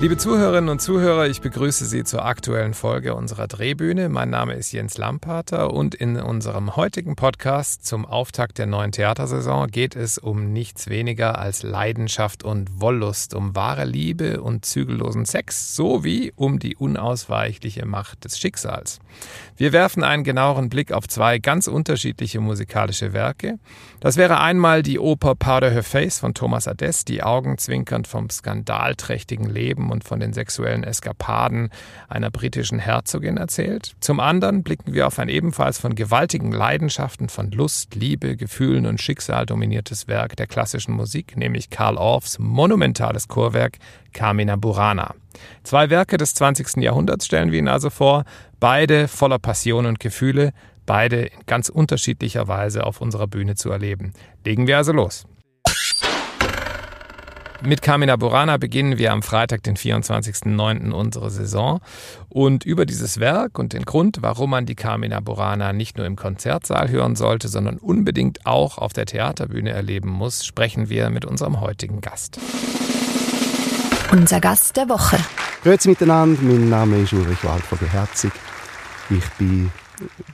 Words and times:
Liebe 0.00 0.16
Zuhörerinnen 0.16 0.70
und 0.70 0.82
Zuhörer, 0.82 1.28
ich 1.28 1.40
begrüße 1.40 1.86
Sie 1.86 2.02
zur 2.02 2.24
aktuellen 2.24 2.74
Folge 2.74 3.14
unserer 3.14 3.46
Drehbühne. 3.46 4.08
Mein 4.08 4.28
Name 4.28 4.54
ist 4.54 4.72
Jens 4.72 4.98
Lampater 4.98 5.72
und 5.72 5.94
in 5.94 6.16
unserem 6.16 6.74
heutigen 6.74 7.14
Podcast 7.14 7.86
zum 7.86 8.04
Auftakt 8.04 8.58
der 8.58 8.66
neuen 8.66 8.90
Theatersaison 8.90 9.68
geht 9.68 9.94
es 9.94 10.18
um 10.18 10.52
nichts 10.52 10.88
weniger 10.88 11.38
als 11.38 11.62
Leidenschaft 11.62 12.42
und 12.42 12.80
Wollust, 12.80 13.34
um 13.34 13.54
wahre 13.54 13.84
Liebe 13.84 14.42
und 14.42 14.66
zügellosen 14.66 15.26
Sex 15.26 15.76
sowie 15.76 16.32
um 16.34 16.58
die 16.58 16.76
unausweichliche 16.76 17.86
Macht 17.86 18.24
des 18.24 18.38
Schicksals. 18.38 18.98
Wir 19.56 19.72
werfen 19.72 20.02
einen 20.02 20.24
genaueren 20.24 20.68
Blick 20.68 20.92
auf 20.92 21.06
zwei 21.06 21.38
ganz 21.38 21.68
unterschiedliche 21.68 22.40
musikalische 22.40 23.12
Werke. 23.12 23.60
Das 24.00 24.16
wäre 24.16 24.40
einmal 24.40 24.82
die 24.82 24.98
Oper 24.98 25.36
Powder 25.36 25.70
Her 25.70 25.84
Face 25.84 26.18
von 26.18 26.34
Thomas 26.34 26.66
Adès, 26.66 27.06
die 27.06 27.22
augenzwinkernd 27.22 28.08
vom 28.08 28.28
skandalträchtigen 28.28 29.48
Leben 29.48 29.93
und 29.94 30.04
von 30.04 30.20
den 30.20 30.34
sexuellen 30.34 30.84
Eskapaden 30.84 31.70
einer 32.08 32.30
britischen 32.30 32.78
Herzogin 32.78 33.38
erzählt. 33.38 33.94
Zum 34.00 34.20
anderen 34.20 34.62
blicken 34.62 34.92
wir 34.92 35.06
auf 35.06 35.18
ein 35.18 35.30
ebenfalls 35.30 35.78
von 35.78 35.94
gewaltigen 35.94 36.52
Leidenschaften, 36.52 37.30
von 37.30 37.50
Lust, 37.50 37.94
Liebe, 37.94 38.36
Gefühlen 38.36 38.84
und 38.84 39.00
Schicksal 39.00 39.46
dominiertes 39.46 40.08
Werk 40.08 40.36
der 40.36 40.46
klassischen 40.46 40.92
Musik, 40.92 41.36
nämlich 41.36 41.70
Karl 41.70 41.96
Orffs 41.96 42.38
monumentales 42.38 43.28
Chorwerk 43.28 43.78
Carmina 44.12 44.56
Burana. 44.56 45.14
Zwei 45.62 45.88
Werke 45.90 46.16
des 46.16 46.34
20. 46.34 46.82
Jahrhunderts 46.82 47.26
stellen 47.26 47.52
wir 47.52 47.58
Ihnen 47.58 47.68
also 47.68 47.88
vor, 47.88 48.24
beide 48.60 49.08
voller 49.08 49.38
Passion 49.38 49.86
und 49.86 50.00
Gefühle, 50.00 50.52
beide 50.86 51.22
in 51.22 51.40
ganz 51.46 51.68
unterschiedlicher 51.68 52.48
Weise 52.48 52.84
auf 52.84 53.00
unserer 53.00 53.26
Bühne 53.26 53.54
zu 53.54 53.70
erleben. 53.70 54.12
Legen 54.44 54.66
wir 54.66 54.76
also 54.76 54.92
los. 54.92 55.24
Mit 57.62 57.82
Carmina 57.82 58.16
Burana 58.16 58.56
beginnen 58.56 58.98
wir 58.98 59.12
am 59.12 59.22
Freitag, 59.22 59.62
den 59.62 59.76
24.09. 59.76 60.90
unsere 60.90 61.30
Saison. 61.30 61.80
Und 62.28 62.64
über 62.64 62.84
dieses 62.84 63.20
Werk 63.20 63.58
und 63.58 63.72
den 63.72 63.84
Grund, 63.84 64.18
warum 64.20 64.50
man 64.50 64.66
die 64.66 64.74
Carmina 64.74 65.20
Burana 65.20 65.72
nicht 65.72 65.96
nur 65.96 66.06
im 66.06 66.16
Konzertsaal 66.16 66.90
hören 66.90 67.16
sollte, 67.16 67.48
sondern 67.48 67.78
unbedingt 67.78 68.44
auch 68.44 68.78
auf 68.78 68.92
der 68.92 69.06
Theaterbühne 69.06 69.70
erleben 69.70 70.10
muss, 70.10 70.44
sprechen 70.44 70.88
wir 70.88 71.08
mit 71.10 71.24
unserem 71.24 71.60
heutigen 71.60 72.00
Gast. 72.00 72.38
Unser 74.12 74.40
Gast 74.40 74.76
der 74.76 74.88
Woche. 74.88 75.16
Grüezi 75.62 75.88
miteinander, 75.88 76.42
mein 76.42 76.68
Name 76.68 76.98
ist 76.98 77.12
Ulrich 77.12 77.42
Waldvogel-Herzig. 77.42 78.32
Ich 79.08 79.28
bin 79.38 79.70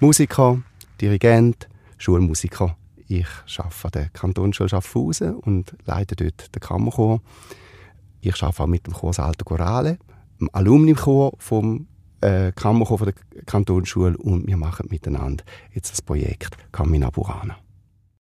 Musiker, 0.00 0.58
Dirigent, 1.00 1.68
Schulmusiker. 1.98 2.76
Ich 3.11 3.27
arbeite 3.58 3.84
an 3.86 3.91
der 3.91 4.08
Kantonsschule 4.11 4.69
Schaffhausen 4.69 5.34
und 5.34 5.75
leite 5.84 6.14
dort 6.14 6.55
den 6.55 6.61
Kammerchor. 6.61 7.20
Ich 8.20 8.41
arbeite 8.41 8.62
auch 8.62 8.66
mit 8.69 8.86
dem 8.86 8.94
Chor 8.94 9.12
Salto 9.12 9.44
Chorale, 9.44 9.98
dem 10.41 10.48
Alumni-Chor 10.53 11.33
vom 11.38 11.88
äh, 12.20 12.53
Kammerchor 12.53 12.98
von 12.98 13.12
der 13.12 13.44
Kantonsschule 13.47 14.16
und 14.16 14.47
wir 14.47 14.56
machen 14.56 14.86
miteinander 14.91 15.42
jetzt 15.72 15.91
das 15.91 16.03
Projekt 16.03 16.56
Camina 16.70 17.11
Burana. 17.11 17.56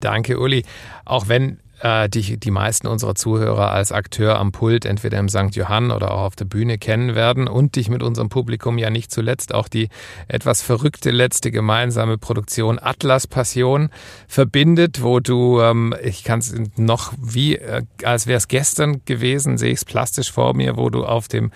Danke, 0.00 0.40
Uli. 0.40 0.64
Auch 1.04 1.28
wenn 1.28 1.60
äh, 1.80 2.08
die 2.08 2.38
die 2.38 2.50
meisten 2.50 2.86
unserer 2.86 3.14
Zuhörer 3.14 3.70
als 3.70 3.92
Akteur 3.92 4.38
am 4.38 4.52
Pult 4.52 4.84
entweder 4.84 5.18
im 5.18 5.28
St. 5.28 5.54
Johann 5.54 5.90
oder 5.90 6.12
auch 6.12 6.22
auf 6.22 6.36
der 6.36 6.44
Bühne 6.44 6.78
kennen 6.78 7.14
werden 7.14 7.48
und 7.48 7.76
dich 7.76 7.88
mit 7.88 8.02
unserem 8.02 8.28
Publikum 8.28 8.78
ja 8.78 8.90
nicht 8.90 9.10
zuletzt 9.10 9.54
auch 9.54 9.68
die 9.68 9.88
etwas 10.28 10.62
verrückte 10.62 11.10
letzte 11.10 11.50
gemeinsame 11.50 12.18
Produktion 12.18 12.78
Atlas 12.78 13.26
Passion 13.26 13.90
verbindet, 14.28 15.02
wo 15.02 15.20
du, 15.20 15.60
ähm, 15.60 15.94
ich 16.02 16.24
kann 16.24 16.40
es 16.40 16.54
noch 16.76 17.12
wie, 17.20 17.56
äh, 17.56 17.82
als 18.04 18.26
wäre 18.26 18.38
es 18.38 18.48
gestern 18.48 19.02
gewesen, 19.04 19.58
sehe 19.58 19.72
ich 19.72 19.78
es 19.78 19.84
plastisch 19.84 20.32
vor 20.32 20.54
mir, 20.54 20.76
wo 20.76 20.90
du 20.90 21.04
auf 21.04 21.28
dem 21.28 21.50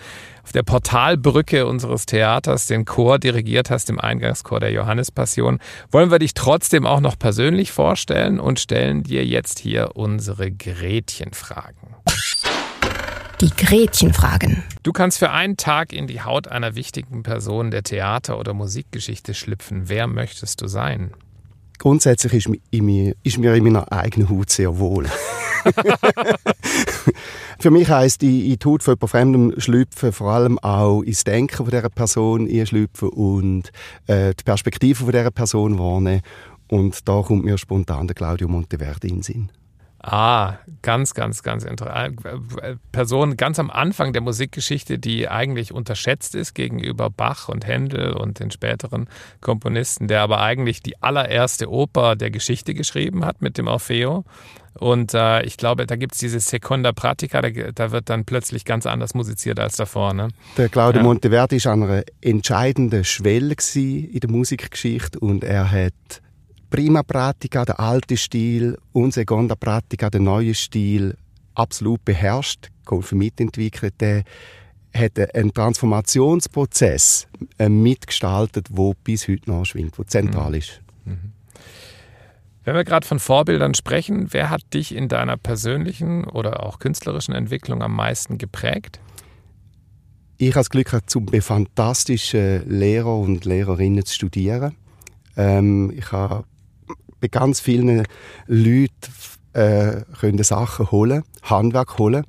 auf 0.45 0.51
der 0.51 0.61
Portalbrücke 0.61 1.65
unseres 1.65 2.05
Theaters 2.05 2.67
den 2.67 2.85
Chor 2.85 3.17
dirigiert 3.17 3.71
hast, 3.71 3.89
im 3.89 3.99
Eingangschor 3.99 4.59
der 4.59 4.71
Johannespassion, 4.71 5.57
wollen 5.89 6.11
wir 6.11 6.19
dich 6.19 6.35
trotzdem 6.35 6.85
auch 6.85 6.99
noch 6.99 7.17
persönlich 7.17 7.71
vorstellen 7.71 8.39
und 8.39 8.59
stellen 8.59 9.01
dir 9.01 9.25
jetzt 9.25 9.57
hier 9.57 9.95
unsere 10.15 10.49
Gretchenfragen. 10.49 11.93
Die 13.41 13.49
Gretchenfragen. 13.49 14.63
Du 14.81 14.93
kannst 14.93 15.19
für 15.19 15.31
einen 15.31 15.57
Tag 15.57 15.91
in 15.91 16.07
die 16.07 16.21
Haut 16.21 16.47
einer 16.47 16.75
wichtigen 16.75 17.21
Person 17.21 17.69
der 17.69 17.83
Theater- 17.83 18.39
oder 18.39 18.53
Musikgeschichte 18.53 19.33
schlüpfen. 19.33 19.89
Wer 19.89 20.07
möchtest 20.07 20.61
du 20.61 20.67
sein? 20.67 21.11
Grundsätzlich 21.79 22.47
ist 22.47 22.47
mir, 22.71 23.13
ist 23.23 23.37
mir 23.37 23.55
in 23.55 23.65
meiner 23.65 23.91
eigenen 23.91 24.29
Haut 24.29 24.49
sehr 24.51 24.79
wohl. 24.79 25.05
Für 27.59 27.71
mich 27.71 27.89
heisst, 27.89 28.23
ich, 28.23 28.45
in 28.45 28.57
die 28.57 28.65
Haut 28.65 28.83
von 28.83 28.93
jemand 28.93 29.11
Fremdem 29.11 29.53
schlüpfen, 29.57 30.13
vor 30.13 30.31
allem 30.31 30.57
auch 30.59 31.01
ins 31.01 31.25
Denken 31.25 31.57
von 31.57 31.69
dieser 31.69 31.89
Person 31.89 32.47
schlüpfen 32.65 33.09
und 33.09 33.69
äh, 34.07 34.33
die 34.33 34.43
Perspektive 34.45 35.03
von 35.03 35.11
dieser 35.11 35.31
Person 35.31 35.77
wahrnehmen. 35.77 36.21
Und 36.69 37.05
da 37.05 37.21
kommt 37.21 37.43
mir 37.43 37.57
spontan 37.57 38.07
der 38.07 38.15
Claudio 38.15 38.47
Monteverdi 38.47 39.09
in 39.09 39.15
den 39.15 39.23
Sinn. 39.23 39.49
Ah, 40.07 40.59
ganz, 40.83 41.15
ganz, 41.15 41.41
ganz 41.41 41.63
interessant. 41.63 42.23
Äh, 42.25 42.75
Person 42.91 43.37
ganz 43.37 43.57
am 43.57 43.71
Anfang 43.71 44.13
der 44.13 44.21
Musikgeschichte, 44.21 44.99
die 44.99 45.27
eigentlich 45.27 45.73
unterschätzt 45.73 46.35
ist 46.35 46.53
gegenüber 46.53 47.09
Bach 47.09 47.49
und 47.49 47.65
Händel 47.65 48.13
und 48.13 48.39
den 48.39 48.51
späteren 48.51 49.09
Komponisten, 49.41 50.07
der 50.07 50.21
aber 50.21 50.41
eigentlich 50.41 50.83
die 50.83 51.01
allererste 51.01 51.71
Oper 51.71 52.15
der 52.15 52.29
Geschichte 52.29 52.75
geschrieben 52.75 53.25
hat 53.25 53.41
mit 53.41 53.57
dem 53.57 53.65
Orfeo. 53.65 54.25
Und 54.77 55.15
äh, 55.15 55.41
ich 55.41 55.57
glaube, 55.57 55.87
da 55.87 55.95
gibt 55.95 56.13
es 56.13 56.19
diese 56.19 56.39
Seconda 56.39 56.91
Pratica, 56.91 57.41
da, 57.41 57.49
da, 57.49 57.91
wird 57.91 58.09
dann 58.11 58.25
plötzlich 58.25 58.63
ganz 58.63 58.85
anders 58.85 59.15
musiziert 59.15 59.59
als 59.59 59.77
davor. 59.77 60.13
Ne? 60.13 60.27
Der 60.55 60.69
Claudio 60.69 61.01
ja. 61.01 61.07
Monteverdi 61.07 61.63
war 61.65 61.73
an 61.73 61.83
einer 61.83 62.03
entscheidenden 62.21 63.03
Schwelle 63.05 63.55
in 63.73 64.19
der 64.19 64.29
Musikgeschichte 64.29 65.19
und 65.19 65.43
er 65.43 65.71
hat 65.71 66.21
Prima 66.75 67.03
Pratica, 67.03 67.63
der 67.63 67.79
alte 67.79 68.17
Stil, 68.17 68.77
und 68.91 69.13
Seconda 69.13 69.55
Pratica, 69.55 70.09
der 70.09 70.19
neue 70.19 70.53
Stil, 70.53 71.15
absolut 71.53 72.03
beherrscht, 72.03 72.67
geholfen 72.85 73.17
mitentwickelt. 73.17 73.93
Der 74.01 74.25
hat 74.93 75.17
einen 75.33 75.53
Transformationsprozess 75.53 77.27
äh, 77.59 77.69
mitgestaltet, 77.69 78.67
wo 78.71 78.93
bis 78.93 79.29
heute 79.29 79.49
noch 79.49 79.63
schwingt, 79.63 79.97
wo 79.97 80.03
zentral 80.03 80.49
mhm. 80.49 80.55
ist. 80.55 80.81
Mhm. 81.05 81.31
Wenn 82.65 82.75
wir 82.75 82.83
gerade 82.83 83.07
von 83.07 83.19
Vorbildern 83.19 83.73
sprechen, 83.73 84.33
wer 84.33 84.49
hat 84.49 84.73
dich 84.73 84.93
in 84.93 85.07
deiner 85.07 85.37
persönlichen 85.37 86.25
oder 86.25 86.61
auch 86.65 86.79
künstlerischen 86.79 87.33
Entwicklung 87.33 87.83
am 87.83 87.95
meisten 87.95 88.37
geprägt? 88.37 88.99
Ich 90.35 90.49
habe 90.49 90.59
das 90.59 90.69
Glück, 90.69 90.91
zum 91.05 91.29
fantastischen 91.29 92.69
Lehrer 92.69 93.17
und 93.17 93.45
Lehrerinnen 93.45 94.03
zu 94.03 94.13
studieren. 94.13 94.75
Ähm, 95.37 95.93
ich 95.95 96.11
habe 96.11 96.43
bei 97.25 97.39
ganz 97.39 97.59
vielen 97.59 98.03
Leuten 98.45 98.89
äh, 99.53 100.01
können 100.19 100.43
Sachen 100.43 100.91
holen, 100.91 101.23
Handwerk 101.41 101.97
holen. 101.97 102.25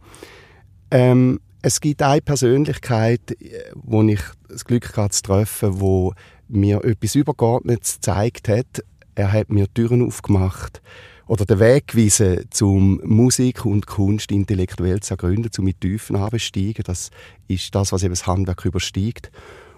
Ähm, 0.90 1.40
es 1.60 1.80
gibt 1.80 2.02
eine 2.02 2.22
Persönlichkeit, 2.22 3.36
wo 3.74 4.02
ich 4.02 4.20
das 4.48 4.64
Glück 4.64 4.96
hatte 4.96 5.10
zu 5.10 5.22
treffen, 5.22 5.80
wo 5.80 6.14
mir 6.48 6.82
etwas 6.84 7.14
Übergeordnetes 7.14 7.96
gezeigt 7.96 8.48
hat. 8.48 8.84
Er 9.14 9.32
hat 9.32 9.50
mir 9.50 9.66
Türen 9.72 10.06
aufgemacht 10.06 10.80
oder 11.26 11.44
den 11.44 11.58
Weg 11.58 11.88
gewiesen, 11.88 12.46
zum 12.50 13.00
Musik 13.04 13.64
und 13.64 13.86
Kunst 13.86 14.30
intellektuell 14.30 15.00
zu 15.00 15.14
ergründen, 15.14 15.50
zu 15.50 15.60
mit 15.62 15.80
Tiefen 15.80 16.16
absteigen. 16.16 16.84
Das 16.86 17.10
ist 17.48 17.74
das, 17.74 17.92
was 17.92 18.02
eben 18.02 18.12
das 18.12 18.26
Handwerk 18.26 18.64
übersteigt. 18.64 19.30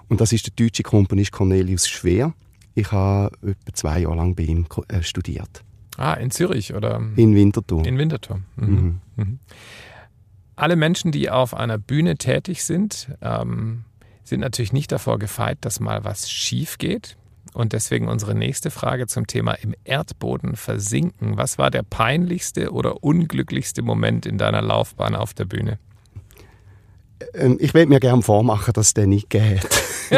Und 0.08 0.20
das 0.20 0.32
ist 0.32 0.46
der 0.46 0.52
deutsche 0.66 0.82
Komponist 0.82 1.32
Cornelius 1.32 1.88
Schwer. 1.88 2.34
Ich 2.78 2.92
habe 2.92 3.36
etwa 3.42 3.72
zwei 3.72 3.98
Jahre 3.98 4.14
lang 4.14 4.36
bei 4.36 4.44
ihm 4.44 4.66
äh, 4.86 5.02
studiert. 5.02 5.64
Ah, 5.96 6.14
in 6.14 6.30
Zürich 6.30 6.74
oder? 6.74 7.02
In 7.16 7.34
Winterthur. 7.34 7.84
In 7.84 7.98
Winterthur. 7.98 8.40
Mhm. 8.54 8.68
Mhm. 8.68 9.00
Mhm. 9.16 9.38
Alle 10.54 10.76
Menschen, 10.76 11.10
die 11.10 11.28
auf 11.28 11.54
einer 11.54 11.76
Bühne 11.76 12.16
tätig 12.18 12.62
sind, 12.62 13.08
ähm, 13.20 13.84
sind 14.22 14.40
natürlich 14.40 14.72
nicht 14.72 14.92
davor 14.92 15.18
gefeit, 15.18 15.58
dass 15.62 15.80
mal 15.80 16.04
was 16.04 16.30
schief 16.30 16.78
geht. 16.78 17.16
Und 17.52 17.72
deswegen 17.72 18.06
unsere 18.06 18.36
nächste 18.36 18.70
Frage 18.70 19.08
zum 19.08 19.26
Thema 19.26 19.54
im 19.54 19.74
Erdboden 19.82 20.54
versinken. 20.54 21.36
Was 21.36 21.58
war 21.58 21.72
der 21.72 21.82
peinlichste 21.82 22.70
oder 22.70 23.02
unglücklichste 23.02 23.82
Moment 23.82 24.24
in 24.24 24.38
deiner 24.38 24.62
Laufbahn 24.62 25.16
auf 25.16 25.34
der 25.34 25.46
Bühne? 25.46 25.80
Ähm, 27.34 27.56
ich 27.60 27.74
würde 27.74 27.88
mir 27.88 28.00
gerne 28.00 28.22
vormachen, 28.22 28.72
dass 28.72 28.88
es 28.88 28.94
den 28.94 29.10
nicht 29.10 29.30
geht. 29.30 29.66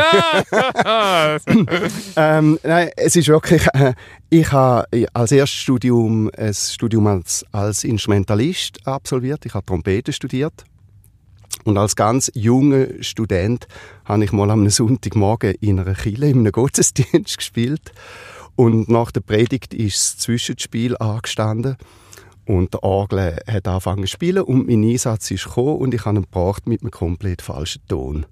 ähm, 2.17 2.58
nein, 2.62 2.91
es 2.97 3.17
ist 3.17 3.29
wirklich, 3.29 3.67
äh, 3.75 3.94
ich 4.29 4.52
habe 4.52 4.87
als 5.12 5.32
erstes 5.32 5.58
Studium 5.58 6.31
ein 6.37 6.55
Studium 6.55 7.06
als, 7.06 7.44
als 7.52 7.85
Instrumentalist 7.85 8.87
absolviert. 8.87 9.44
Ich 9.47 9.55
habe 9.55 9.67
Trompete 9.67 10.12
studiert. 10.12 10.64
Und 11.64 11.76
als 11.76 11.97
ganz 11.97 12.31
junger 12.35 12.87
Student 13.00 13.67
habe 14.05 14.25
ich 14.25 14.32
mal 14.32 14.50
am 14.50 14.69
Sonntagmorgen 14.69 15.55
in 15.61 15.81
einer 15.81 15.94
Kirche 15.94 16.26
in 16.26 16.38
einem 16.38 16.52
Gottesdienst 16.52 17.37
gespielt. 17.38 17.93
Und 18.56 18.88
nach 18.88 19.11
der 19.11 19.20
Predigt 19.20 19.75
ist 19.75 20.14
das 20.14 20.19
Zwischenspiel 20.19 20.97
angestanden. 20.97 21.76
Und 22.50 22.75
der 22.75 22.82
Orgel 22.82 23.38
hat 23.47 23.69
angefangen 23.69 24.02
zu 24.02 24.08
spielen 24.08 24.43
und 24.43 24.67
mein 24.67 24.82
Einsatz 24.82 25.31
ist 25.31 25.44
gekommen 25.44 25.76
und 25.76 25.94
ich 25.94 26.05
habe 26.05 26.19
ihn 26.19 26.23
gebracht 26.23 26.67
mit 26.67 26.82
einem 26.82 26.91
komplett 26.91 27.43
falschen 27.43 27.87
Ton. 27.87 28.26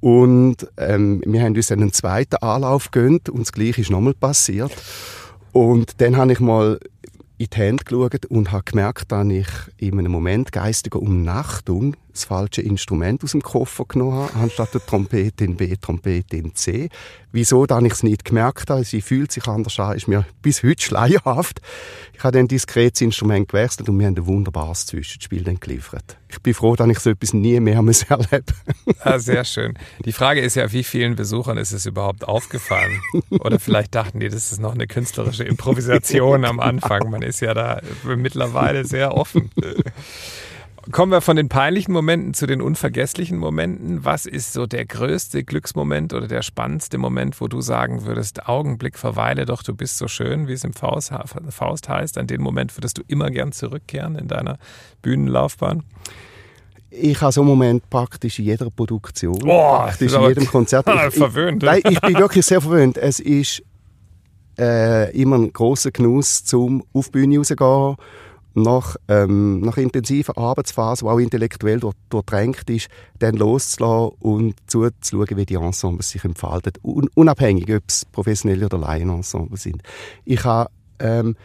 Und 0.00 0.68
ähm, 0.76 1.22
wir 1.24 1.40
haben 1.42 1.56
uns 1.56 1.72
einen 1.72 1.90
zweiten 1.90 2.36
Anlauf 2.36 2.90
gegönnt 2.90 3.30
und 3.30 3.40
das 3.40 3.52
Gleiche 3.52 3.80
ist 3.80 3.90
nochmal 3.90 4.12
passiert. 4.12 4.72
Und 5.52 6.02
dann 6.02 6.18
habe 6.18 6.32
ich 6.32 6.40
mal 6.40 6.78
in 7.38 7.46
die 7.50 7.56
Hände 7.56 7.82
geschaut 7.82 8.26
und 8.26 8.52
habe 8.52 8.64
gemerkt, 8.64 9.10
dass 9.10 9.26
ich 9.26 9.48
in 9.78 9.98
einem 9.98 10.12
Moment 10.12 10.52
geistiger 10.52 11.00
Umnachtung 11.00 11.96
das 12.16 12.24
falsche 12.24 12.62
Instrument 12.62 13.22
aus 13.22 13.32
dem 13.32 13.42
Koffer 13.42 13.84
genommen 13.86 14.14
habe, 14.14 14.34
anstatt 14.34 14.74
der 14.74 14.84
Trompete 14.84 15.44
in 15.44 15.56
B, 15.56 15.76
Trompete 15.76 16.36
in 16.36 16.54
C. 16.54 16.88
Wieso 17.32 17.66
dann 17.66 17.84
ich 17.84 17.92
es 17.92 18.02
nicht 18.02 18.24
gemerkt 18.24 18.70
habe, 18.70 18.82
sie 18.84 19.02
fühlt 19.02 19.30
sich 19.30 19.46
anders 19.46 19.78
an, 19.78 19.94
ist 19.94 20.08
mir 20.08 20.24
bis 20.40 20.62
heute 20.62 20.82
schleierhaft. 20.82 21.60
Ich 22.14 22.24
habe 22.24 22.38
dann 22.38 22.48
diskret 22.48 22.94
das 22.94 23.02
Instrument 23.02 23.48
gewechselt 23.48 23.88
und 23.88 23.98
wir 23.98 24.06
haben 24.06 24.16
ein 24.16 24.26
wunderbares 24.26 24.86
Zwischenspiel 24.86 25.44
dann 25.44 25.60
geliefert. 25.60 26.16
Ich 26.28 26.40
bin 26.40 26.54
froh, 26.54 26.74
dass 26.76 26.88
ich 26.88 26.98
so 26.98 27.10
etwas 27.10 27.34
nie 27.34 27.60
mehr 27.60 27.74
erleben 27.74 27.86
muss. 27.86 29.00
ah, 29.00 29.18
Sehr 29.18 29.44
schön. 29.44 29.74
Die 30.04 30.12
Frage 30.12 30.40
ist 30.40 30.54
ja, 30.54 30.72
wie 30.72 30.82
vielen 30.82 31.14
Besuchern 31.14 31.58
ist 31.58 31.72
es 31.72 31.84
überhaupt 31.84 32.26
aufgefallen? 32.26 33.00
Oder 33.30 33.60
vielleicht 33.60 33.94
dachten 33.94 34.20
die, 34.20 34.28
das 34.28 34.50
ist 34.50 34.60
noch 34.60 34.74
eine 34.74 34.86
künstlerische 34.86 35.44
Improvisation 35.44 36.44
am 36.44 36.58
Anfang. 36.58 37.10
Man 37.10 37.22
ist 37.22 37.40
ja 37.40 37.52
da 37.54 37.80
mittlerweile 38.04 38.84
sehr 38.86 39.14
offen. 39.14 39.50
Kommen 40.92 41.10
wir 41.10 41.20
von 41.20 41.36
den 41.36 41.48
peinlichen 41.48 41.92
Momenten 41.92 42.32
zu 42.32 42.46
den 42.46 42.62
unvergesslichen 42.62 43.38
Momenten. 43.38 44.04
Was 44.04 44.24
ist 44.24 44.52
so 44.52 44.66
der 44.66 44.86
größte 44.86 45.42
Glücksmoment 45.42 46.14
oder 46.14 46.28
der 46.28 46.42
spannendste 46.42 46.96
Moment, 46.96 47.40
wo 47.40 47.48
du 47.48 47.60
sagen 47.60 48.04
würdest, 48.06 48.46
Augenblick 48.48 48.96
verweile 48.96 49.46
doch, 49.46 49.64
du 49.64 49.74
bist 49.74 49.98
so 49.98 50.06
schön, 50.06 50.46
wie 50.46 50.52
es 50.52 50.62
im 50.62 50.74
Faust, 50.74 51.12
Faust 51.50 51.88
heißt. 51.88 52.18
An 52.18 52.28
den 52.28 52.40
Moment 52.40 52.76
würdest 52.76 52.98
du 52.98 53.02
immer 53.08 53.30
gern 53.30 53.50
zurückkehren 53.50 54.16
in 54.16 54.28
deiner 54.28 54.58
Bühnenlaufbahn? 55.02 55.82
Ich 56.90 57.20
habe 57.20 57.32
so 57.32 57.40
einen 57.40 57.50
Moment 57.50 57.90
praktisch 57.90 58.38
in 58.38 58.44
jeder 58.44 58.70
Produktion, 58.70 59.38
Boah, 59.40 59.86
praktisch 59.86 60.12
in 60.12 60.22
jedem 60.22 60.46
Konzert. 60.46 60.86
aber 60.86 61.00
Ich, 61.08 61.14
ich, 61.14 61.18
verwöhnt. 61.18 61.62
nein, 61.64 61.80
ich 61.90 62.00
bin 62.00 62.14
wirklich 62.16 62.46
sehr 62.46 62.60
verwöhnt. 62.60 62.96
Es 62.96 63.18
ist 63.18 63.60
äh, 64.56 65.10
immer 65.20 65.36
ein 65.36 65.52
großer 65.52 65.90
Genuss, 65.90 66.44
zum 66.44 66.84
auf 66.92 67.06
die 67.06 67.12
Bühne 67.12 67.38
rauszugehen, 67.38 67.96
nach, 68.56 68.96
ähm, 69.08 69.60
nach 69.60 69.76
intensiver 69.76 70.36
Arbeitsphase, 70.36 71.04
die 71.04 71.10
auch 71.10 71.18
intellektuell 71.18 71.78
durch, 71.78 71.94
durchdrängt 72.08 72.68
ist, 72.70 72.88
dann 73.18 73.36
loszulassen 73.36 74.16
und 74.20 74.54
zuzuschauen, 74.66 75.36
wie 75.36 75.46
die 75.46 75.54
Ensembles 75.54 76.10
sich 76.10 76.24
entfalten. 76.24 76.72
Un 76.82 77.08
unabhängig, 77.14 77.70
ob 77.74 77.82
es 77.86 78.04
professionelle 78.06 78.66
oder 78.66 78.78
Laienensembles 78.78 79.62
sind. 79.62 79.82
Ich 80.24 80.44
habe 80.44 80.70
ähm, 80.98 81.36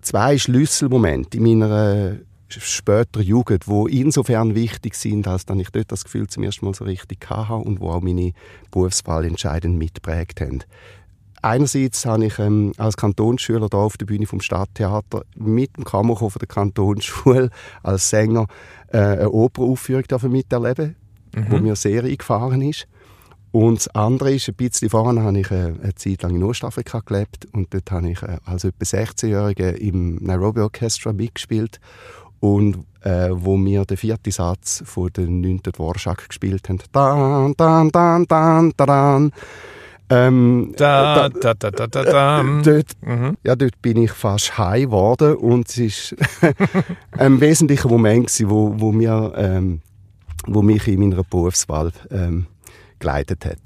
zwei 0.00 0.38
Schlüsselmomente 0.38 1.36
in 1.36 1.42
meiner 1.42 2.12
äh, 2.12 2.18
späteren 2.48 3.26
Jugend, 3.26 3.68
wo 3.68 3.86
insofern 3.86 4.54
wichtig 4.54 4.94
sind, 4.94 5.28
als 5.28 5.44
dass 5.44 5.58
ich 5.58 5.70
dort 5.70 5.92
das 5.92 6.04
Gefühl 6.04 6.28
zum 6.28 6.44
ersten 6.44 6.64
Mal 6.64 6.74
so 6.74 6.84
richtig 6.84 7.28
hatte 7.28 7.54
und 7.54 7.80
wo 7.80 7.90
auch 7.90 8.00
meine 8.00 8.32
Berufswahl 8.70 9.24
entscheidend 9.24 9.76
mitgeprägt 9.76 10.40
haben. 10.40 10.62
Einerseits 11.46 12.04
habe 12.06 12.26
ich 12.26 12.40
ähm, 12.40 12.72
als 12.76 12.96
Kantonsschüler 12.96 13.68
da 13.68 13.78
auf 13.78 13.96
der 13.96 14.06
Bühne 14.06 14.26
vom 14.26 14.40
Stadttheater 14.40 15.22
mit 15.36 15.76
dem 15.76 15.84
Kammerchor 15.84 16.32
von 16.32 16.40
der 16.40 16.48
Kantonsschule 16.48 17.50
als 17.84 18.10
Sänger 18.10 18.48
äh, 18.88 18.98
eine 18.98 19.30
Operaufführung 19.30 20.02
miterleben, 20.28 20.96
mhm. 21.36 21.46
wo 21.48 21.58
mir 21.58 21.76
sehr 21.76 22.02
eingefahren 22.02 22.62
ist. 22.62 22.88
Und 23.52 23.78
das 23.78 23.88
andere 23.94 24.34
ist, 24.34 24.48
ein 24.48 24.56
bisschen 24.56 24.90
vorne 24.90 25.22
habe 25.22 25.38
ich 25.38 25.48
äh, 25.52 25.74
eine 25.80 25.94
Zeit 25.94 26.22
lang 26.22 26.34
in 26.34 26.42
Ostafrika 26.42 26.98
gelebt 27.06 27.46
und 27.52 27.72
dort 27.72 27.92
habe 27.92 28.10
ich 28.10 28.20
äh, 28.24 28.38
als 28.44 28.64
etwa 28.64 28.84
16-Jährige 28.84 29.68
im 29.68 30.16
Nairobi 30.16 30.62
Orchestra 30.62 31.12
mitgespielt 31.12 31.78
und 32.40 32.78
äh, 33.02 33.28
wo 33.30 33.56
wir 33.56 33.84
den 33.84 33.96
vierten 33.96 34.32
Satz 34.32 34.82
von 34.84 35.12
der 35.12 35.28
9. 35.28 35.62
Dvorak 35.62 36.28
gespielt 36.28 36.68
haben. 36.68 36.80
Dan, 36.90 37.54
dan, 37.56 37.90
dan, 37.90 38.26
dan, 38.26 38.72
dan. 38.76 39.32
Ähm, 40.08 40.72
Da, 40.76 41.28
da, 41.28 41.54
da, 41.54 41.70
da, 41.70 41.86
da, 41.88 42.02
da. 42.04 42.42
dort, 42.62 42.86
Mhm. 43.02 43.36
ja, 43.42 43.56
dort 43.56 43.80
bin 43.82 43.96
ich 43.96 44.12
fast 44.12 44.56
heim 44.56 44.82
geworden 44.82 45.34
und 45.36 45.68
es 45.76 46.14
war 46.40 46.52
ein 47.18 47.40
wesentlicher 47.40 47.88
Moment, 47.88 48.26
gewesen, 48.28 48.50
wo, 48.50 48.74
wo, 48.78 48.92
mir, 48.92 49.32
ähm, 49.36 49.80
wo 50.46 50.62
mich 50.62 50.86
in 50.86 51.00
meiner 51.00 51.24
Berufswahl 51.24 51.90
ähm, 52.10 52.46
geleitet 53.00 53.44
hat. 53.44 53.58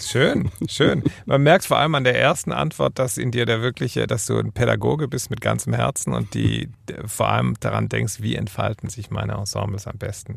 Schön, 0.00 0.50
schön. 0.68 1.02
Man 1.26 1.42
merkt 1.42 1.64
vor 1.64 1.78
allem 1.78 1.94
an 1.94 2.04
der 2.04 2.18
ersten 2.18 2.52
Antwort, 2.52 2.98
dass 2.98 3.18
in 3.18 3.30
dir 3.30 3.46
der 3.46 3.62
wirkliche, 3.62 4.06
dass 4.06 4.26
du 4.26 4.38
ein 4.38 4.52
Pädagoge 4.52 5.08
bist 5.08 5.30
mit 5.30 5.40
ganzem 5.40 5.72
Herzen 5.72 6.12
und 6.12 6.34
die 6.34 6.68
vor 7.06 7.28
allem 7.28 7.54
daran 7.60 7.88
denkst, 7.88 8.20
wie 8.20 8.36
entfalten 8.36 8.88
sich 8.88 9.10
meine 9.10 9.34
Ensembles 9.34 9.86
am 9.86 9.98
besten. 9.98 10.36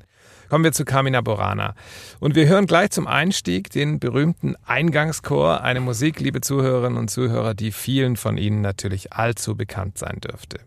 Kommen 0.50 0.64
wir 0.64 0.72
zu 0.72 0.86
Carmina 0.86 1.22
Burana. 1.22 1.76
Und 2.20 2.36
wir 2.36 2.48
hören 2.48 2.68
gleich 2.68 2.92
zum 2.92 3.08
Einstieg 3.08 3.72
den 3.72 4.00
berühmten 4.00 4.56
Eingangschor, 4.66 5.62
eine 5.62 5.82
Musik, 5.82 6.20
liebe 6.20 6.42
Zuhörerinnen 6.42 6.98
und 6.98 7.10
Zuhörer, 7.10 7.54
die 7.54 7.72
vielen 7.72 8.16
von 8.16 8.38
Ihnen 8.38 8.62
natürlich 8.62 9.14
allzu 9.14 9.56
bekannt 9.56 9.98
sein 9.98 10.20
dürfte. 10.22 10.60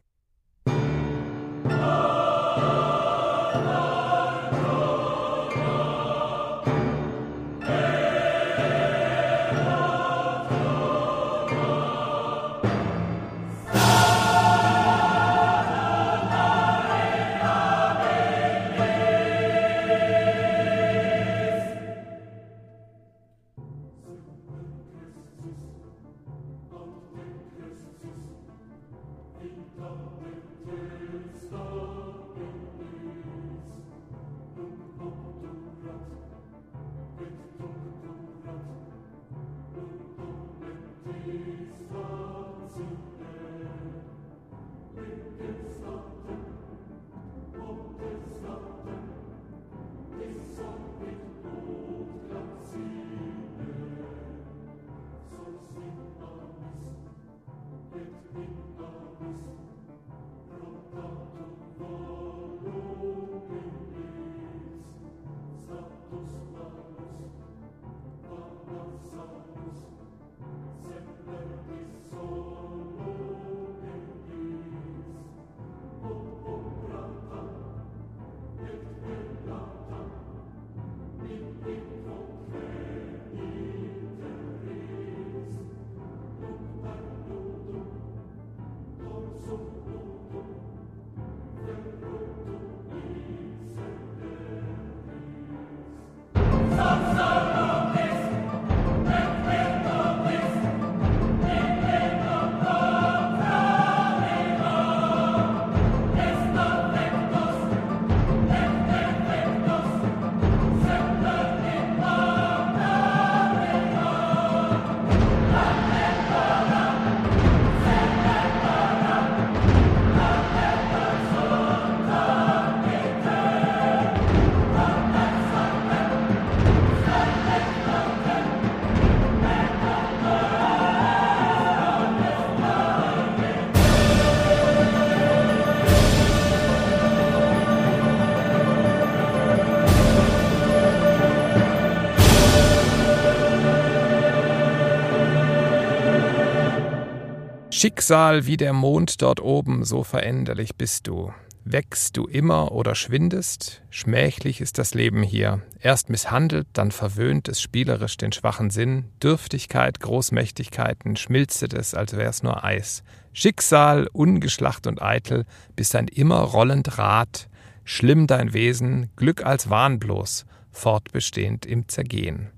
Schicksal 147.78 148.44
wie 148.44 148.56
der 148.56 148.72
Mond 148.72 149.22
dort 149.22 149.40
oben, 149.40 149.84
so 149.84 150.02
veränderlich 150.02 150.74
bist 150.74 151.06
du. 151.06 151.32
Wächst 151.64 152.16
du 152.16 152.24
immer 152.24 152.72
oder 152.72 152.96
schwindest? 152.96 153.82
Schmächlich 153.88 154.60
ist 154.60 154.78
das 154.78 154.94
Leben 154.94 155.22
hier. 155.22 155.62
Erst 155.78 156.10
misshandelt, 156.10 156.66
dann 156.72 156.90
verwöhnt 156.90 157.46
es 157.46 157.60
spielerisch 157.60 158.16
den 158.16 158.32
schwachen 158.32 158.70
Sinn. 158.70 159.04
Dürftigkeit, 159.22 160.00
Großmächtigkeiten, 160.00 161.14
schmilzet 161.14 161.72
es, 161.72 161.94
als 161.94 162.16
wär's 162.16 162.42
nur 162.42 162.64
Eis. 162.64 163.04
Schicksal, 163.32 164.08
ungeschlacht 164.12 164.88
und 164.88 165.00
eitel, 165.00 165.44
bist 165.76 165.94
ein 165.94 166.08
immer 166.08 166.40
rollend 166.40 166.98
Rad. 166.98 167.48
Schlimm 167.84 168.26
dein 168.26 168.54
Wesen, 168.54 169.10
Glück 169.14 169.46
als 169.46 169.70
Wahn 169.70 170.00
bloß, 170.00 170.46
fortbestehend 170.72 171.64
im 171.64 171.86
Zergehen. 171.86 172.50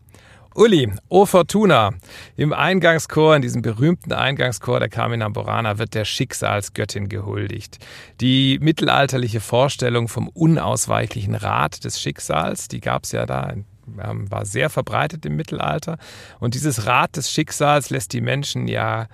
Uli, 0.55 0.93
O 1.09 1.27
Fortuna. 1.27 1.93
Im 2.37 2.53
Eingangschor, 2.53 3.37
in 3.37 3.43
diesem 3.43 3.63
berühmten 3.63 4.13
Eingangschor 4.13 4.81
der 4.81 4.89
Carmina 4.89 5.29
Burana, 5.29 5.79
wird 5.79 5.95
der 5.95 6.05
Schicksalsgöttin 6.05 7.09
gehuldigt. 7.09 7.79
Die 8.21 8.59
mittelalterliche 8.61 9.41
Vorstellung 9.41 10.09
vom 10.09 10.29
unausweichlichen 10.29 11.37
Rat 11.37 11.85
des 11.85 12.01
Schicksals, 12.01 12.67
die 12.67 12.81
gab 12.81 13.05
es 13.05 13.13
ja 13.13 13.27
da 13.27 13.55
ähm, 14.03 14.31
war 14.31 14.45
sehr 14.45 14.71
verbreitet 14.71 15.25
im 15.25 15.37
Mittelalter. 15.37 15.99
Und 16.39 16.55
dieses 16.55 16.87
Rad 16.87 17.17
des 17.17 17.31
Schicksals 17.31 17.91
lässt 17.91 18.13
die 18.13 18.21
Menschen 18.21 18.67
ja 18.69 19.07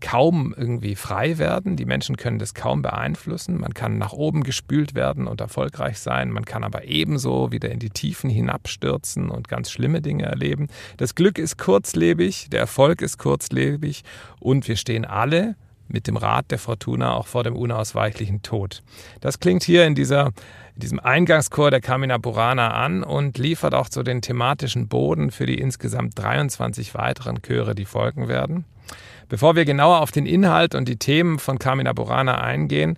kaum 0.00 0.54
irgendwie 0.56 0.94
frei 0.94 1.38
werden. 1.38 1.76
Die 1.76 1.84
Menschen 1.84 2.16
können 2.16 2.38
das 2.38 2.54
kaum 2.54 2.82
beeinflussen. 2.82 3.60
Man 3.60 3.74
kann 3.74 3.98
nach 3.98 4.12
oben 4.12 4.42
gespült 4.42 4.94
werden 4.94 5.26
und 5.26 5.40
erfolgreich 5.40 5.98
sein. 5.98 6.30
Man 6.30 6.44
kann 6.44 6.64
aber 6.64 6.84
ebenso 6.84 7.52
wieder 7.52 7.70
in 7.70 7.78
die 7.78 7.90
Tiefen 7.90 8.30
hinabstürzen 8.30 9.30
und 9.30 9.48
ganz 9.48 9.70
schlimme 9.70 10.00
Dinge 10.00 10.24
erleben. 10.24 10.68
Das 10.96 11.14
Glück 11.14 11.38
ist 11.38 11.58
kurzlebig, 11.58 12.48
der 12.50 12.60
Erfolg 12.60 13.02
ist 13.02 13.18
kurzlebig 13.18 14.02
und 14.40 14.68
wir 14.68 14.76
stehen 14.76 15.04
alle 15.04 15.56
mit 15.88 16.08
dem 16.08 16.16
Rat 16.16 16.50
der 16.50 16.58
Fortuna 16.58 17.14
auch 17.14 17.26
vor 17.26 17.44
dem 17.44 17.54
unausweichlichen 17.54 18.42
Tod. 18.42 18.82
Das 19.20 19.38
klingt 19.38 19.62
hier 19.62 19.86
in 19.86 19.94
dieser 19.94 20.32
in 20.74 20.80
diesem 20.80 21.00
Eingangschor 21.00 21.70
der 21.70 21.80
Kamina 21.80 22.18
Burana 22.18 22.72
an 22.72 23.02
und 23.02 23.38
liefert 23.38 23.74
auch 23.74 23.88
so 23.90 24.02
den 24.02 24.20
thematischen 24.20 24.88
Boden 24.88 25.30
für 25.30 25.46
die 25.46 25.58
insgesamt 25.58 26.18
23 26.18 26.94
weiteren 26.94 27.40
Chöre, 27.40 27.74
die 27.74 27.86
folgen 27.86 28.28
werden. 28.28 28.66
Bevor 29.28 29.56
wir 29.56 29.64
genauer 29.64 30.00
auf 30.00 30.12
den 30.12 30.24
Inhalt 30.24 30.76
und 30.76 30.86
die 30.86 30.98
Themen 30.98 31.40
von 31.40 31.58
Carmina 31.58 31.92
Burana 31.92 32.40
eingehen 32.40 32.96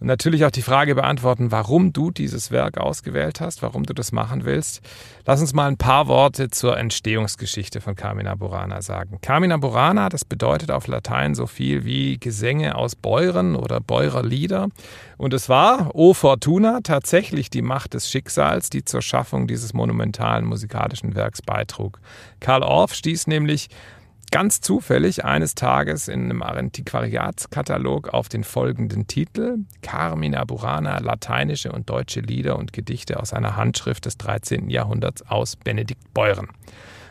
und 0.00 0.06
natürlich 0.06 0.44
auch 0.44 0.50
die 0.50 0.62
Frage 0.62 0.94
beantworten, 0.94 1.52
warum 1.52 1.92
du 1.92 2.10
dieses 2.10 2.50
Werk 2.50 2.78
ausgewählt 2.78 3.40
hast, 3.40 3.62
warum 3.62 3.84
du 3.84 3.92
das 3.92 4.10
machen 4.12 4.44
willst, 4.44 4.80
lass 5.26 5.40
uns 5.40 5.52
mal 5.52 5.68
ein 5.68 5.76
paar 5.76 6.06
Worte 6.06 6.48
zur 6.48 6.78
Entstehungsgeschichte 6.78 7.82
von 7.82 7.94
Carmina 7.94 8.34
Burana 8.34 8.80
sagen. 8.80 9.18
Carmina 9.20 9.58
Burana, 9.58 10.08
das 10.08 10.24
bedeutet 10.24 10.70
auf 10.70 10.86
Latein 10.86 11.34
so 11.34 11.46
viel 11.46 11.84
wie 11.84 12.18
Gesänge 12.18 12.74
aus 12.74 12.94
Beuren 12.96 13.54
oder 13.54 13.80
Bäurerlieder. 13.80 14.68
Und 15.18 15.34
es 15.34 15.48
war, 15.48 15.94
O 15.94 16.14
Fortuna, 16.14 16.80
tatsächlich 16.82 17.48
die 17.48 17.62
Macht 17.62 17.94
des 17.94 18.10
Schicksals, 18.10 18.70
die 18.70 18.84
zur 18.84 19.00
Schaffung 19.02 19.46
dieses 19.46 19.72
monumentalen 19.72 20.44
musikalischen 20.44 21.14
Werks 21.14 21.40
beitrug. 21.40 22.00
Karl 22.40 22.62
Orff 22.62 22.94
stieß 22.94 23.26
nämlich 23.26 23.68
ganz 24.30 24.60
zufällig 24.60 25.24
eines 25.24 25.54
Tages 25.54 26.08
in 26.08 26.24
einem 26.24 26.42
Antiquariatskatalog 26.42 28.08
auf 28.08 28.28
den 28.28 28.44
folgenden 28.44 29.06
Titel 29.06 29.58
Carmina 29.82 30.44
Burana, 30.44 30.98
lateinische 30.98 31.72
und 31.72 31.88
deutsche 31.90 32.20
Lieder 32.20 32.58
und 32.58 32.72
Gedichte 32.72 33.20
aus 33.20 33.32
einer 33.32 33.56
Handschrift 33.56 34.06
des 34.06 34.18
13. 34.18 34.70
Jahrhunderts 34.70 35.22
aus 35.28 35.56
Benedikt 35.56 36.12
Beuren. 36.12 36.48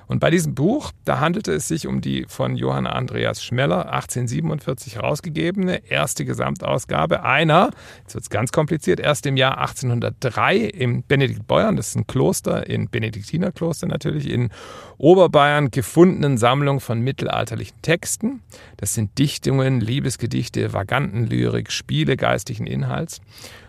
Und 0.08 0.20
bei 0.20 0.30
diesem 0.30 0.56
Buch, 0.56 0.92
da 1.04 1.20
handelte 1.20 1.52
es 1.54 1.68
sich 1.68 1.88
um 1.88 2.02
die 2.02 2.26
von 2.28 2.56
Johann 2.56 2.88
Andreas 2.88 3.44
Schmeller 3.44 3.92
1847 3.92 4.96
herausgegebene 4.96 5.90
erste 5.90 6.26
Gesamtausgabe 6.26 7.24
einer, 7.24 7.72
jetzt 8.02 8.14
wird 8.14 8.24
es 8.24 8.30
ganz 8.30 8.52
kompliziert, 8.52 9.00
erst 9.00 9.26
im 9.26 9.38
Jahr 9.38 9.58
1803 9.58 10.58
im 10.58 11.04
Benediktbeuern, 11.04 11.76
das 11.76 11.90
ist 11.90 11.96
ein 11.96 12.08
Kloster, 12.08 12.68
in 12.68 12.90
Benediktinerkloster 12.90 13.88
natürlich, 13.88 14.30
in 14.30 14.50
Oberbayern 14.98 15.72
gefundenen 15.72 16.38
Sammlung 16.38 16.80
von 16.80 17.02
mittelalterlichen 17.02 17.82
Texten. 17.82 18.42
Das 18.78 18.94
sind 18.94 19.18
Dichtungen, 19.18 19.82
Liebesgedichte, 19.82 20.74
Vagantenlyrik, 20.74 21.72
Spiele 21.72 22.18
geistigen 22.18 22.68
Inhalts. 22.68 23.22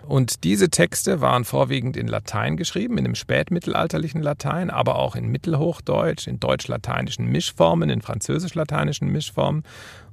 Und 0.06 0.44
diese 0.44 0.70
Texte 0.70 1.20
waren 1.20 1.44
vorwiegend 1.44 1.96
in 1.96 2.06
Latein 2.06 2.56
geschrieben, 2.56 2.96
in 2.96 3.04
dem 3.04 3.14
spätmittelalterlichen 3.14 4.22
Latein, 4.22 4.70
aber 4.70 4.96
auch 4.96 5.16
in 5.16 5.28
Mittelhochdeutsch, 5.28 6.28
in 6.28 6.38
deutsch-lateinischen 6.38 7.26
Mischformen, 7.26 7.90
in 7.90 8.02
französisch-lateinischen 8.02 9.10
Mischformen. 9.10 9.64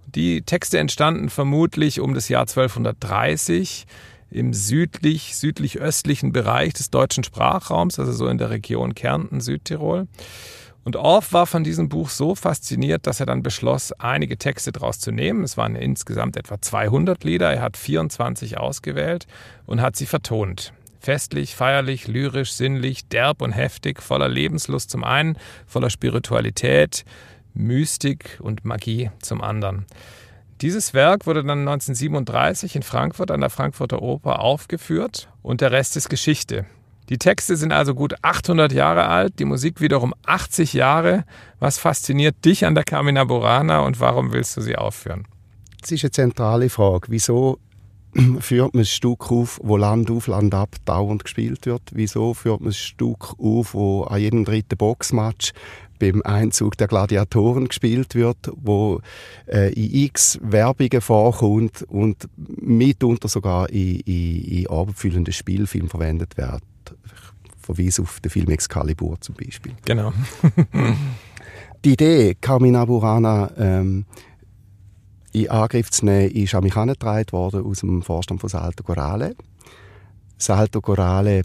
Die 0.07 0.41
Texte 0.41 0.79
entstanden 0.79 1.29
vermutlich 1.29 1.99
um 1.99 2.13
das 2.13 2.27
Jahr 2.27 2.41
1230 2.41 3.85
im 4.31 4.53
südlich, 4.53 5.35
südlich-östlichen 5.35 6.31
Bereich 6.31 6.73
des 6.73 6.89
deutschen 6.89 7.23
Sprachraums, 7.23 7.99
also 7.99 8.11
so 8.11 8.27
in 8.27 8.39
der 8.39 8.49
Region 8.49 8.95
Kärnten, 8.95 9.41
Südtirol. 9.41 10.07
Und 10.83 10.97
Orff 10.97 11.31
war 11.31 11.47
von 11.47 11.63
diesem 11.63 11.87
Buch 11.87 12.09
so 12.09 12.35
fasziniert, 12.35 13.07
dass 13.07 13.19
er 13.19 13.25
dann 13.25 13.41
beschloss, 13.41 13.93
einige 13.93 14.37
Texte 14.37 14.71
daraus 14.71 14.99
zu 14.99 15.11
nehmen. 15.11 15.43
Es 15.43 15.55
waren 15.55 15.75
insgesamt 15.75 16.35
etwa 16.35 16.61
200 16.61 17.23
Lieder. 17.23 17.53
Er 17.53 17.61
hat 17.61 17.77
24 17.77 18.57
ausgewählt 18.57 19.25
und 19.65 19.81
hat 19.81 19.95
sie 19.95 20.05
vertont. 20.05 20.73
Festlich, 20.99 21.55
feierlich, 21.55 22.07
lyrisch, 22.07 22.53
sinnlich, 22.53 23.07
derb 23.07 23.41
und 23.41 23.51
heftig, 23.51 24.01
voller 24.01 24.29
Lebenslust 24.29 24.89
zum 24.89 25.03
einen, 25.03 25.37
voller 25.67 25.89
Spiritualität, 25.89 27.05
Mystik 27.53 28.39
und 28.41 28.65
Magie 28.65 29.09
zum 29.21 29.41
anderen. 29.41 29.85
Dieses 30.61 30.93
Werk 30.93 31.25
wurde 31.25 31.43
dann 31.43 31.59
1937 31.67 32.77
in 32.77 32.83
Frankfurt 32.83 33.31
an 33.31 33.41
der 33.41 33.49
Frankfurter 33.49 34.01
Oper 34.01 34.39
aufgeführt 34.39 35.29
und 35.41 35.59
der 35.59 35.71
Rest 35.71 35.97
ist 35.97 36.09
Geschichte. 36.09 36.65
Die 37.09 37.17
Texte 37.17 37.57
sind 37.57 37.73
also 37.73 37.93
gut 37.93 38.15
800 38.21 38.71
Jahre 38.71 39.07
alt, 39.07 39.39
die 39.39 39.45
Musik 39.45 39.81
wiederum 39.81 40.13
80 40.25 40.73
Jahre. 40.73 41.25
Was 41.59 41.77
fasziniert 41.77 42.45
dich 42.45 42.65
an 42.65 42.75
der 42.75 42.85
Carmina 42.85 43.25
Burana 43.25 43.81
und 43.81 43.99
warum 43.99 44.31
willst 44.31 44.55
du 44.55 44.61
sie 44.61 44.77
aufführen? 44.77 45.27
Das 45.81 45.91
ist 45.91 46.03
eine 46.03 46.11
zentrale 46.11 46.69
Frage. 46.69 47.07
Wieso 47.09 47.59
führt 48.39 48.73
man 48.73 48.83
ein 48.83 48.85
Stück 48.85 49.31
auf, 49.31 49.59
wo 49.61 49.75
Land 49.75 50.09
auf, 50.09 50.27
Land 50.27 50.53
ab 50.55 50.75
dauernd 50.85 51.25
gespielt 51.25 51.65
wird? 51.65 51.81
Wieso 51.91 52.33
führt 52.33 52.61
man 52.61 52.69
ein 52.69 52.73
Stück 52.73 53.35
auf, 53.37 53.73
wo 53.73 54.03
an 54.03 54.21
jedem 54.21 54.45
dritten 54.45 54.77
Boxmatch 54.77 55.51
beim 55.99 56.21
Einzug 56.23 56.77
der 56.77 56.87
Gladiatoren 56.87 57.67
gespielt 57.67 58.15
wird, 58.15 58.37
wo 58.55 59.01
äh, 59.47 59.73
in 59.73 60.05
x 60.05 60.39
Werbungen 60.41 61.01
vorkommt 61.01 61.83
und 61.83 62.29
mitunter 62.37 63.27
sogar 63.27 63.69
in, 63.69 63.99
in, 64.01 64.41
in 64.43 64.67
abendfüllenden 64.67 65.33
Spielfilmen 65.33 65.89
verwendet 65.89 66.37
wird? 66.37 66.61
Verweise 67.61 68.01
auf 68.01 68.19
den 68.19 68.29
Film 68.29 68.49
Excalibur 68.49 69.19
zum 69.21 69.35
Beispiel. 69.35 69.73
Genau. 69.85 70.13
die 71.85 71.93
Idee, 71.93 72.35
Carmina 72.39 72.85
Burana 72.85 73.51
ähm, 73.57 74.05
in 75.31 75.49
Angriff 75.49 75.89
zu 75.89 76.05
nehmen, 76.05 76.31
ist 76.31 76.53
an 76.53 76.63
mich 76.63 76.75
herangetragen 76.75 77.31
worden 77.31 77.65
aus 77.65 77.79
dem 77.79 78.01
Vorstand 78.01 78.41
von 78.41 78.49
Salto 78.49 78.83
Corale. 78.83 79.35
Salto 80.37 80.81
Corale 80.81 81.43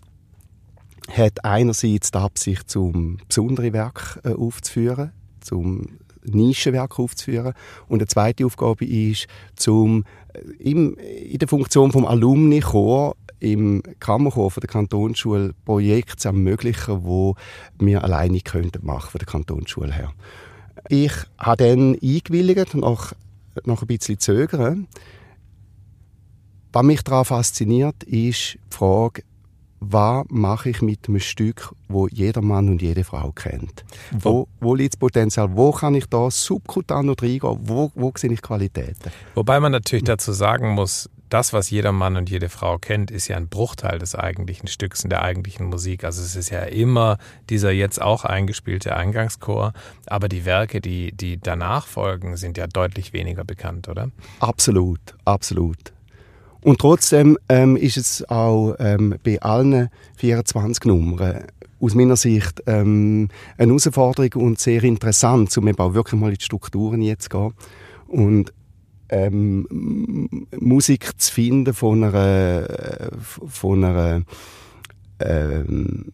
hat 1.11 1.45
einerseits 1.45 2.11
die 2.11 2.19
Absicht, 2.19 2.69
zum 2.69 3.19
besondere 3.27 3.73
Werk 3.73 4.21
äh, 4.25 4.33
aufzuführen, 4.33 5.13
zum 5.41 5.87
Nischenwerk 6.25 6.99
aufzuführen. 6.99 7.55
Und 7.89 8.01
eine 8.01 8.09
zweite 8.09 8.45
Aufgabe 8.45 8.85
ist, 8.85 9.27
zum, 9.57 10.05
äh, 10.35 10.41
im, 10.59 10.95
in 10.97 11.39
der 11.39 11.49
Funktion 11.49 11.93
vom 11.93 12.05
Alumni-Chor 12.05 13.17
im 13.41 13.83
Kammerchor 14.01 14.51
der 14.51 14.69
Kantonsschule 14.69 15.55
Projekte 15.65 16.17
zu 16.17 16.29
ermöglichen, 16.29 17.05
wo 17.05 17.37
wir 17.79 18.05
alleine 18.05 18.41
könnten 18.41 18.85
machen 18.85 19.11
von 19.11 19.19
der 19.19 19.27
Kantonsschule 19.27 19.93
her. 19.93 20.13
Ich 20.89 21.13
habe 21.39 21.65
dann 21.65 21.95
eingewilligt, 22.03 22.75
nach, 22.75 23.13
nach 23.65 23.83
ein 23.83 23.87
bisschen 23.87 24.19
zögern. 24.19 24.87
Was 26.73 26.83
mich 26.83 27.03
daran 27.03 27.25
fasziniert, 27.25 28.03
ist 28.05 28.55
die 28.55 28.59
Frage, 28.71 29.23
was 29.81 30.25
mache 30.29 30.71
ich 30.71 30.83
mit 30.83 31.09
einem 31.09 31.21
Stück, 31.21 31.73
wo 31.89 32.09
jeder 32.09 32.43
Mann 32.43 32.69
und 32.69 32.83
jede 32.83 33.05
Frau 33.05 33.31
kennt? 33.33 33.85
Wo, 34.11 34.49
wo 34.61 34.75
liegt 34.75 34.95
das 34.95 34.99
Potenzial? 34.99 35.57
Wo 35.57 35.71
kann 35.71 35.95
ich 35.95 36.07
da 36.07 36.31
subkutan 36.31 37.07
noch 37.07 37.23
reingehen? 37.23 37.59
Wo, 37.63 37.91
wo 37.95 38.13
sehe 38.17 38.33
ich 38.33 38.43
Qualitäten? 38.43 39.11
Wobei 39.35 39.61
man 39.61 39.73
natürlich 39.73 40.05
dazu 40.05 40.33
sagen 40.33 40.71
muss, 40.71 41.09
das, 41.29 41.53
was 41.53 41.71
jeder 41.71 41.93
Mann 41.93 42.17
und 42.17 42.31
jede 42.31 42.49
Frau 42.49 42.79
kennt, 42.79 43.11
ist 43.11 43.29
ja 43.29 43.37
ein 43.37 43.49
Bruchteil 43.49 43.99
des 43.99 44.15
eigentlichen 44.15 44.69
Stücks 44.69 45.05
und 45.05 45.11
der 45.11 45.23
eigentlichen 45.23 45.67
Musik. 45.67 46.05
Also 46.05 46.23
es 46.23 46.37
ist 46.37 46.51
ja 46.51 46.63
immer 46.63 47.19
dieser 47.51 47.71
jetzt 47.71 48.01
auch 48.01 48.25
eingespielte 48.25 48.97
Eingangschor, 48.97 49.73
aber 50.07 50.29
die 50.29 50.45
Werke, 50.45 50.81
die, 50.81 51.13
die 51.13 51.39
danach 51.41 51.87
folgen, 51.87 52.37
sind 52.37 52.59
ja 52.59 52.67
deutlich 52.67 53.13
weniger 53.13 53.45
bekannt, 53.45 53.89
oder? 53.89 54.11
Absolut, 54.41 55.01
absolut. 55.25 55.93
Und 56.61 56.81
trotzdem 56.81 57.39
ähm, 57.49 57.77
ist 57.77 57.97
es 57.97 58.29
auch 58.29 58.75
ähm, 58.79 59.15
bei 59.23 59.41
allen 59.41 59.91
24 60.17 60.85
Nummern 60.87 61.47
aus 61.81 61.95
meiner 61.95 62.17
Sicht 62.17 62.63
ähm, 62.67 63.29
eine 63.57 63.69
Herausforderung 63.69 64.43
und 64.43 64.59
sehr 64.59 64.83
interessant, 64.83 65.57
um 65.57 65.69
eben 65.69 65.79
auch 65.79 65.95
wirklich 65.95 66.21
mal 66.21 66.31
in 66.31 66.37
die 66.37 66.45
Strukturen 66.45 67.01
jetzt 67.01 67.25
zu 67.25 67.39
gehen. 67.39 67.55
Und 68.09 68.53
ähm, 69.09 70.47
Musik 70.59 71.21
zu 71.21 71.33
finden 71.33 71.75
von 71.75 72.05
einer, 72.05 73.11
von 73.21 73.85
einer 73.85 74.23
ähm, 75.21 76.13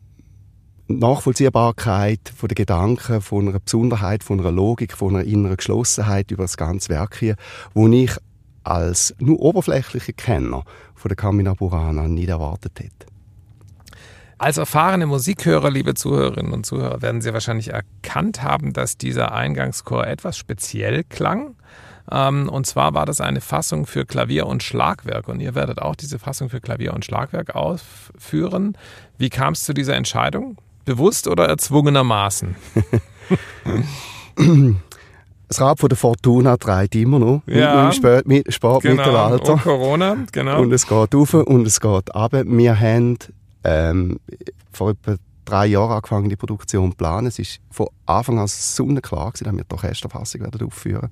Nachvollziehbarkeit 0.87 2.33
von 2.37 2.49
den 2.49 2.55
Gedanken, 2.55 3.21
von 3.21 3.49
einer 3.49 3.59
Besonderheit, 3.59 4.23
von 4.23 4.41
einer 4.41 4.53
Logik, 4.53 4.93
von 4.93 5.17
einer 5.17 5.25
inneren 5.25 5.57
Geschlossenheit 5.57 6.31
über 6.31 6.45
das 6.45 6.57
ganze 6.57 6.91
Werk 6.91 7.17
hier, 7.19 7.37
wo 7.73 7.89
ich 7.89 8.13
als 8.65 9.15
nur 9.19 9.41
oberflächlicher 9.41 10.13
Kenner 10.13 10.65
von 10.95 11.09
der 11.09 11.17
Kamina 11.17 11.55
Burana 11.55 12.09
nicht 12.09 12.29
erwartet 12.29 12.73
hätte. 12.79 13.07
Als 14.37 14.57
erfahrene 14.59 15.07
Musikhörer, 15.07 15.71
liebe 15.71 15.95
Zuhörerinnen 15.95 16.53
und 16.53 16.67
Zuhörer, 16.67 17.01
werden 17.01 17.21
Sie 17.21 17.33
wahrscheinlich 17.33 17.69
erkannt 17.69 18.43
haben, 18.43 18.73
dass 18.73 18.99
dieser 18.99 19.33
Eingangschor 19.33 20.07
etwas 20.07 20.37
speziell 20.37 21.05
klang. 21.05 21.55
Ähm, 22.11 22.49
und 22.49 22.67
zwar 22.67 22.95
war 22.95 23.07
das 23.07 23.21
eine 23.21 23.41
Fassung 23.41 23.87
für 23.87 24.05
Klavier 24.05 24.47
und 24.47 24.63
Schlagwerk. 24.63 25.29
Und 25.29 25.41
ihr 25.41 25.55
werdet 25.55 25.81
auch 25.81 25.97
diese 25.97 26.19
Fassung 26.19 26.51
für 26.51 26.61
Klavier 26.61 26.95
und 26.95 27.05
Schlagwerk 27.05 27.55
ausführen. 27.55 28.77
Wie 29.19 29.31
kam 29.31 29.55
es 29.55 29.65
zu 29.65 29.73
dieser 29.73 29.97
Entscheidung? 29.97 30.59
Bewusst 30.85 31.29
oder 31.29 31.47
erzwungenermaßen? 31.49 32.57
das 35.49 35.61
Rad 35.61 35.81
von 35.81 35.89
der 35.89 35.97
Fortuna 35.97 36.57
dreht 36.57 36.95
immer 36.95 37.19
noch 37.19 37.43
ja, 37.47 37.87
im 37.87 37.93
Sport, 37.93 38.27
Sportmittelalter. 38.49 39.39
Genau. 39.39 39.53
Und 39.53 39.63
Corona, 39.63 40.17
genau. 40.31 40.61
Und 40.61 40.73
es 40.73 40.87
geht 40.87 41.15
auf 41.15 41.33
und 41.33 41.67
es 41.67 41.81
geht 41.81 42.15
ab. 42.15 42.33
Wir 42.33 42.79
haben 42.79 43.19
ähm, 43.65 44.21
vor 44.73 44.91
etwa 44.91 45.17
drei 45.47 45.67
Jahren 45.67 45.93
angefangen, 45.93 46.29
die 46.29 46.37
Produktion 46.37 46.91
zu 46.91 46.97
planen. 46.97 47.29
Es 47.29 47.39
war 47.39 47.47
von 47.71 47.87
Anfang 48.05 48.39
an 48.39 48.47
sonnenklar, 48.47 49.33
dass 49.33 49.45
wir 49.45 49.53
die 49.53 49.73
Orchesterfassung 49.73 50.45
aufführen 50.63 51.11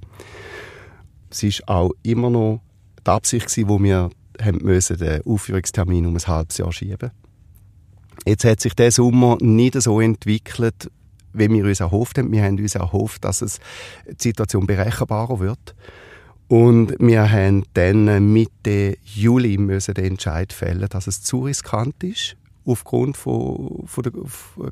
Es 1.33 1.43
war 1.43 1.77
auch 1.77 1.91
immer 2.03 2.31
noch 2.31 2.61
die 3.05 3.11
Absicht, 3.11 3.47
gewesen, 3.47 3.69
wo 3.69 3.83
wir 3.83 4.11
haben 4.41 4.59
müssen 4.63 4.99
den 4.99 5.23
Aufführungstermin 5.25 6.07
um 6.07 6.15
ein 6.15 6.27
halbes 6.27 6.59
Jahr 6.59 6.73
schieben 6.73 7.11
Jetzt 8.27 8.45
hat 8.45 8.61
sich 8.61 8.75
der 8.75 8.93
Sommer 8.93 9.39
nicht 9.41 9.81
so 9.81 10.01
entwickelt, 10.01 10.91
wie 11.33 11.51
wir 11.51 11.65
uns 11.65 11.81
erhofft 11.81 12.19
haben. 12.19 12.31
Wir 12.31 12.45
haben 12.45 12.59
uns 12.59 12.75
erhofft, 12.75 13.25
dass 13.25 13.43
es 13.43 13.59
die 14.07 14.29
Situation 14.29 14.67
berechenbarer 14.67 15.41
wird. 15.41 15.75
Und 16.49 16.95
wir 16.99 17.31
haben 17.31 17.65
dann 17.73 18.33
Mitte 18.33 18.99
Juli 19.03 19.57
müssen 19.57 19.95
den 19.95 20.05
Entscheid 20.05 20.53
fällen, 20.53 20.89
dass 20.91 21.07
es 21.07 21.23
zu 21.23 21.41
riskant 21.45 22.05
ist 22.05 22.37
aufgrund 22.65 23.17
von, 23.17 23.85
von 23.87 24.05
der 24.05 24.13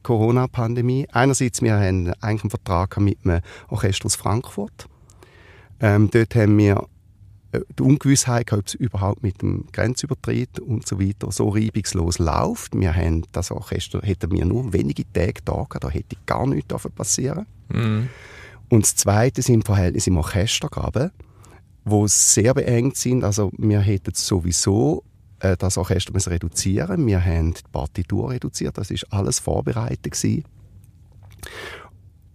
Corona-Pandemie. 0.02 1.08
Einerseits, 1.10 1.62
wir 1.62 1.74
haben 1.74 2.12
eigentlich 2.20 2.42
einen 2.42 2.50
Vertrag 2.50 3.00
mit 3.00 3.24
dem 3.24 3.40
Orchester 3.68 4.06
aus 4.06 4.14
Frankfurt. 4.14 4.86
Ähm, 5.80 6.10
dort 6.10 6.34
haben 6.34 6.58
wir 6.58 6.86
äh, 7.52 7.60
die 7.78 7.82
Ungewissheit, 7.82 8.52
ob 8.52 8.66
es 8.66 8.74
überhaupt 8.74 9.22
mit 9.22 9.42
dem 9.42 9.66
Grenzübertritt 9.72 10.60
und 10.60 10.86
so 10.86 11.00
weiter 11.00 11.32
so 11.32 11.48
reibungslos 11.48 12.18
läuft. 12.18 12.78
Wir 12.78 12.94
haben 12.94 13.24
das 13.32 13.50
Orchester 13.50 14.00
hätten 14.02 14.30
wir 14.30 14.44
nur 14.44 14.72
wenige 14.72 15.04
Tage 15.12 15.40
da 15.44 15.52
gehabt, 15.52 15.84
da 15.84 15.88
hätte 15.90 16.16
gar 16.26 16.46
nichts 16.46 16.74
passieren 16.94 17.46
mhm. 17.68 18.08
Und 18.68 18.84
das 18.84 18.94
Zweite 18.94 19.42
sind 19.42 19.66
Verhältnisse 19.66 20.10
im 20.10 20.16
Orchestergraben, 20.16 21.10
wo 21.84 22.06
sehr 22.06 22.54
beengt 22.54 22.96
sind. 22.96 23.24
Also 23.24 23.50
wir 23.58 23.80
hätten 23.80 24.14
sowieso 24.14 25.02
äh, 25.40 25.56
das 25.56 25.76
Orchester 25.76 26.12
müssen 26.12 26.30
reduzieren. 26.32 27.04
Wir 27.06 27.24
haben 27.24 27.54
die 27.54 27.62
Partitur 27.72 28.30
reduziert, 28.30 28.78
das 28.78 28.92
ist 28.92 29.12
alles 29.12 29.40
vorbereitet 29.40 30.12
gewesen. 30.12 30.44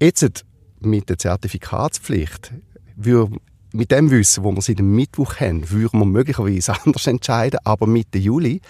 Jetzt 0.01 0.45
mit 0.81 1.09
der 1.09 1.17
Zertifikatspflicht, 1.17 2.53
mit 2.95 3.91
dem 3.91 4.09
Wissen, 4.09 4.43
wo 4.43 4.51
wir 4.51 4.61
seit 4.61 4.79
dem 4.79 4.95
Mittwoch 4.95 5.39
haben, 5.39 5.69
würden 5.69 5.99
wir 5.99 6.05
möglicherweise 6.05 6.73
anders 6.85 7.07
entscheiden, 7.07 7.59
aber 7.63 7.87
Mitte 7.87 8.17
Juli 8.17 8.61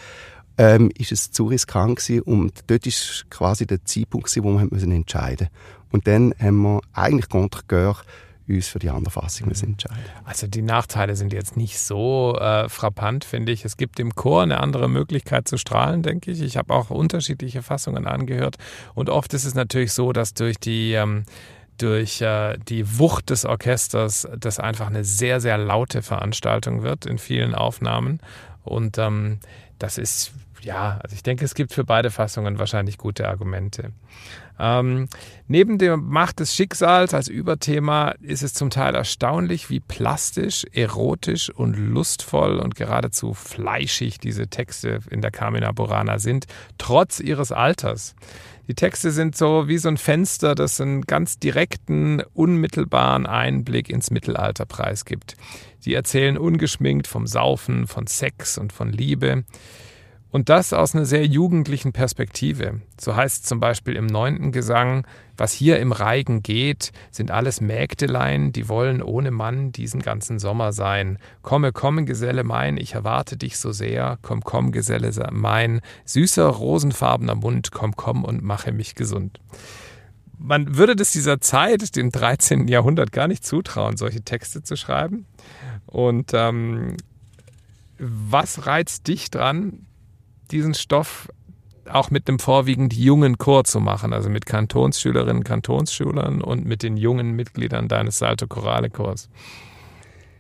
ähm, 0.58 0.92
ist 0.98 1.12
es 1.12 1.32
zu 1.32 1.46
riskant 1.46 1.98
gewesen 1.98 2.22
und 2.22 2.64
dort 2.68 2.86
ist 2.88 3.26
quasi 3.30 3.66
der 3.66 3.84
Zeitpunkt 3.86 4.28
gewesen, 4.28 4.44
wo 4.44 4.54
wir 4.54 4.62
haben 4.62 4.92
entscheiden. 4.92 5.50
Und 5.92 6.08
dann 6.08 6.34
haben 6.40 6.62
wir 6.62 6.82
eigentlich 6.94 7.30
contre 7.30 7.62
cœur 7.68 7.98
uns 8.48 8.68
für 8.68 8.80
die 8.80 8.90
andere 8.90 9.12
Fassung 9.12 9.48
müssen 9.48 9.70
entscheiden. 9.70 10.04
Also 10.24 10.46
die 10.46 10.62
Nachteile 10.62 11.16
sind 11.16 11.34
jetzt 11.34 11.58
nicht 11.58 11.80
so 11.80 12.38
äh, 12.40 12.70
frappant, 12.70 13.26
finde 13.26 13.52
ich. 13.52 13.66
Es 13.66 13.76
gibt 13.76 14.00
im 14.00 14.14
Chor 14.14 14.44
eine 14.44 14.60
andere 14.60 14.88
Möglichkeit 14.88 15.48
zu 15.48 15.58
strahlen, 15.58 16.04
denke 16.04 16.32
ich. 16.32 16.42
Ich 16.42 16.58
habe 16.58 16.74
auch 16.74 16.92
unterschiedliche 16.92 17.64
Fassungen 17.64 18.06
angehört 18.06 18.58
und 18.94 19.10
oft 19.10 19.34
ist 19.34 19.46
es 19.46 19.56
natürlich 19.56 19.94
so, 19.94 20.14
dass 20.14 20.34
durch 20.34 20.58
die 20.58 20.94
ähm, 20.94 21.24
durch 21.78 22.22
äh, 22.22 22.58
die 22.68 23.00
Wucht 23.00 23.30
des 23.30 23.46
Orchesters 23.46 24.28
das 24.38 24.60
einfach 24.60 24.88
eine 24.88 25.04
sehr, 25.04 25.40
sehr 25.40 25.58
laute 25.58 26.02
Veranstaltung 26.02 26.84
wird 26.84 27.06
in 27.06 27.18
vielen 27.18 27.56
Aufnahmen. 27.56 28.20
Und 28.64 28.98
ähm, 28.98 29.40
das 29.80 29.98
ist, 29.98 30.32
ja, 30.62 31.00
also 31.04 31.16
ich 31.16 31.24
denke, 31.24 31.46
es 31.46 31.56
gibt 31.56 31.74
für 31.74 31.84
beide 31.84 32.12
Fassungen 32.12 32.60
wahrscheinlich 32.60 32.98
gute 32.98 33.28
Argumente. 33.28 33.92
Ähm, 34.58 35.10
neben 35.48 35.78
der 35.78 35.98
Macht 35.98 36.40
des 36.40 36.56
Schicksals 36.56 37.14
als 37.14 37.28
Überthema 37.28 38.12
ist 38.22 38.42
es 38.42 38.54
zum 38.54 38.70
Teil 38.70 38.96
erstaunlich, 38.96 39.70
wie 39.70 39.82
plastisch, 39.82 40.66
erotisch 40.72 41.50
und 41.50 41.76
lustvoll 41.76 42.60
und 42.60 42.76
geradezu 42.76 43.34
fleischig 43.34 44.18
diese 44.20 44.48
Texte 44.48 45.00
in 45.10 45.22
der 45.22 45.32
Carmina 45.32 45.72
Burana 45.74 46.20
sind, 46.20 46.46
trotz 46.78 47.20
ihres 47.20 47.52
Alters. 47.52 48.16
Die 48.68 48.74
Texte 48.74 49.12
sind 49.12 49.36
so 49.36 49.68
wie 49.68 49.78
so 49.78 49.90
ein 49.90 49.98
Fenster, 49.98 50.56
das 50.56 50.82
einen 50.82 51.04
ganz 51.04 51.38
direkten, 51.38 52.24
unmittelbaren 52.34 53.28
Einblick 53.28 53.90
ins 53.90 54.10
Mittelalter 54.10 54.66
preisgibt. 54.66 55.36
Sie 55.80 55.94
erzählen 55.94 56.38
ungeschminkt 56.38 57.06
vom 57.06 57.28
Saufen, 57.28 57.86
von 57.86 58.08
Sex 58.08 58.58
und 58.58 58.74
von 58.74 58.92
Liebe. 58.92 59.44
Und 60.36 60.50
das 60.50 60.74
aus 60.74 60.94
einer 60.94 61.06
sehr 61.06 61.26
jugendlichen 61.26 61.94
Perspektive. 61.94 62.82
So 63.00 63.16
heißt 63.16 63.48
zum 63.48 63.62
Beispiel 63.62 63.96
im 63.96 64.06
neunten 64.06 64.52
Gesang, 64.52 65.08
was 65.38 65.54
hier 65.54 65.80
im 65.80 65.94
Reigen 65.94 66.44
geht, 66.44 66.92
sind 67.10 67.32
alles 67.32 67.62
Mägdelein, 67.62 68.52
die 68.52 68.68
wollen 68.68 69.02
ohne 69.02 69.32
Mann 69.32 69.72
diesen 69.72 70.02
ganzen 70.02 70.38
Sommer 70.40 70.74
sein. 70.74 71.20
Komme, 71.42 71.72
komme, 71.72 72.04
Geselle 72.04 72.44
mein, 72.44 72.76
ich 72.76 72.96
erwarte 72.96 73.38
dich 73.38 73.58
so 73.58 73.72
sehr. 73.72 74.20
Komm, 74.24 74.42
komm, 74.42 74.74
Geselle 74.74 75.14
mein, 75.32 75.80
süßer, 76.04 76.48
rosenfarbener 76.48 77.36
Mund, 77.36 77.72
komm, 77.72 77.96
komm 77.96 78.26
und 78.26 78.44
mache 78.44 78.74
mich 78.74 78.96
gesund. 78.96 79.40
Man 80.38 80.76
würde 80.76 80.98
das 80.98 81.14
dieser 81.14 81.40
Zeit, 81.40 81.96
dem 81.96 82.12
13. 82.12 82.68
Jahrhundert, 82.68 83.14
gar 83.14 83.30
nicht 83.30 83.46
zutrauen, 83.46 83.96
solche 83.96 84.22
Texte 84.22 84.64
zu 84.64 84.76
schreiben. 84.76 85.28
Und 85.86 86.32
ähm, 86.34 86.98
was 87.98 88.68
reizt 88.68 89.08
dich 89.08 89.32
dran, 89.32 89.86
diesen 90.52 90.74
Stoff 90.74 91.30
auch 91.90 92.10
mit 92.10 92.28
dem 92.28 92.40
vorwiegend 92.40 92.94
jungen 92.94 93.38
Chor 93.38 93.64
zu 93.64 93.80
machen, 93.80 94.14
also 94.14 94.30
mit 94.30 94.46
Kantonsschülerinnen, 94.46 95.44
Kantonsschülern 95.44 96.42
und 96.42 96.66
mit 96.66 96.84
den 96.84 96.98
jungen 96.98 97.36
Mitgliedern 97.36 97.88
deines 97.88 98.18
Salto 98.18 98.48
Chorale 98.48 98.90
Chors? 98.90 99.30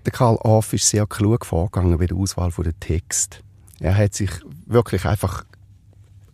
Der 0.06 0.12
Karl 0.12 0.38
Orff 0.41 0.74
ist 0.74 0.88
sehr 0.88 1.06
klug 1.08 1.46
vorgegangen 1.46 1.98
bei 1.98 2.06
der 2.08 2.18
Auswahl 2.18 2.52
der 2.58 2.80
Text. 2.80 3.41
Er 3.80 3.96
hat 3.98 4.13
sich 4.13 4.30
wirklich 4.65 5.06
einfach 5.06 5.46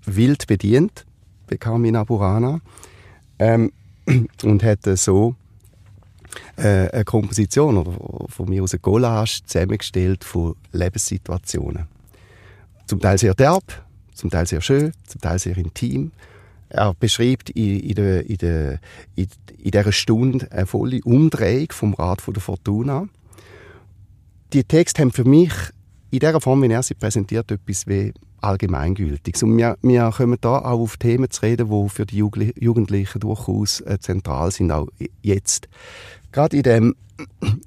wild 0.06 0.48
bedient 0.48 1.06
bei 1.48 1.58
Carmina 1.58 2.04
Burana 2.04 2.60
ähm, 3.40 3.72
und 4.44 4.64
hat 4.64 4.80
so 4.98 5.36
äh, 6.58 6.90
eine 6.90 7.06
Komposition 7.06 7.78
oder 7.78 7.94
von 8.30 8.50
mir 8.50 8.64
aus 8.64 8.74
eine 8.74 8.80
Collage 8.80 9.42
zusammengestellt 9.46 10.24
von 10.24 10.56
Lebenssituationen. 10.72 11.88
Zum 12.86 13.00
Teil 13.00 13.18
sehr 13.18 13.34
derb, 13.34 13.64
zum 14.14 14.30
Teil 14.30 14.46
sehr 14.46 14.62
schön, 14.62 14.92
zum 15.08 15.22
Teil 15.22 15.40
sehr 15.40 15.58
intim. 15.58 16.12
Er 16.70 16.94
beschreibt 16.94 17.50
in, 17.50 17.80
in, 17.82 17.96
der, 17.96 18.30
in, 18.30 18.38
der, 18.38 18.80
in, 19.16 19.28
dieser 19.58 19.92
Stunde 19.92 20.50
eine 20.52 20.66
volle 20.66 21.02
Umdrehung 21.04 21.68
vom 21.72 21.94
Rad 21.94 22.22
von 22.22 22.34
der 22.34 22.42
Fortuna. 22.42 23.08
Die 24.54 24.64
Texte 24.64 25.02
haben 25.02 25.12
für 25.12 25.26
mich 25.26 25.54
in 26.12 26.20
der 26.20 26.40
Form, 26.40 26.62
wie 26.62 26.72
er 26.72 26.84
sie 26.84 26.94
präsentiert, 26.94 27.52
etwas 27.52 27.88
wie 27.88 28.14
allgemeingültig. 28.42 29.42
Und 29.44 29.58
wir, 29.58 29.78
wir 29.82 30.12
kommen 30.16 30.38
da 30.42 30.60
auch 30.60 30.80
auf 30.80 30.98
Themen 30.98 31.30
zu 31.30 31.42
reden, 31.42 31.70
die 31.70 31.90
für 31.90 32.06
die 32.06 32.18
Jugendlichen 32.18 33.20
durchaus 33.20 33.82
äh, 33.82 33.98
zentral 34.00 34.52
sind, 34.52 34.72
auch 34.72 34.88
jetzt. 35.22 35.70
Gerade 36.32 36.58
in 36.58 36.64
dem, 36.64 36.96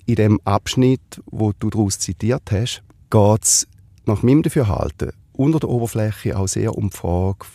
in 0.06 0.14
dem 0.16 0.40
Abschnitt, 0.44 1.22
wo 1.26 1.52
du 1.58 1.70
daraus 1.70 1.98
zitiert 1.98 2.50
hast, 2.50 2.82
geht 3.10 3.42
es 3.42 3.68
nach 4.06 4.22
meinem 4.22 4.42
Dafürhalten 4.42 5.12
unter 5.32 5.60
der 5.60 5.68
Oberfläche 5.68 6.38
auch 6.38 6.48
sehr 6.48 6.76
um 6.76 6.90
die 6.90 6.96
Frage 6.96 7.46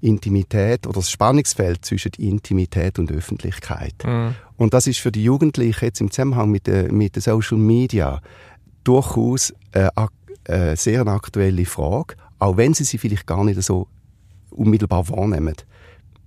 Intimität 0.00 0.86
oder 0.86 1.00
das 1.00 1.10
Spannungsfeld 1.10 1.84
zwischen 1.84 2.12
Intimität 2.18 2.98
und 2.98 3.12
Öffentlichkeit. 3.12 3.94
Mhm. 4.04 4.34
Und 4.56 4.74
das 4.74 4.86
ist 4.86 4.98
für 4.98 5.12
die 5.12 5.24
Jugendlichen 5.24 5.84
jetzt 5.84 6.00
im 6.00 6.10
Zusammenhang 6.10 6.50
mit 6.50 6.66
den 6.66 6.96
mit 6.96 7.16
der 7.16 7.22
Social 7.22 7.58
Media 7.58 8.20
durchaus 8.84 9.52
eine, 9.72 9.90
eine 10.48 10.76
sehr 10.76 11.06
aktuelle 11.06 11.66
Frage, 11.66 12.14
auch 12.38 12.56
wenn 12.56 12.74
sie 12.74 12.84
sie 12.84 12.98
vielleicht 12.98 13.26
gar 13.26 13.44
nicht 13.44 13.62
so 13.62 13.88
unmittelbar 14.50 15.08
wahrnehmen. 15.10 15.54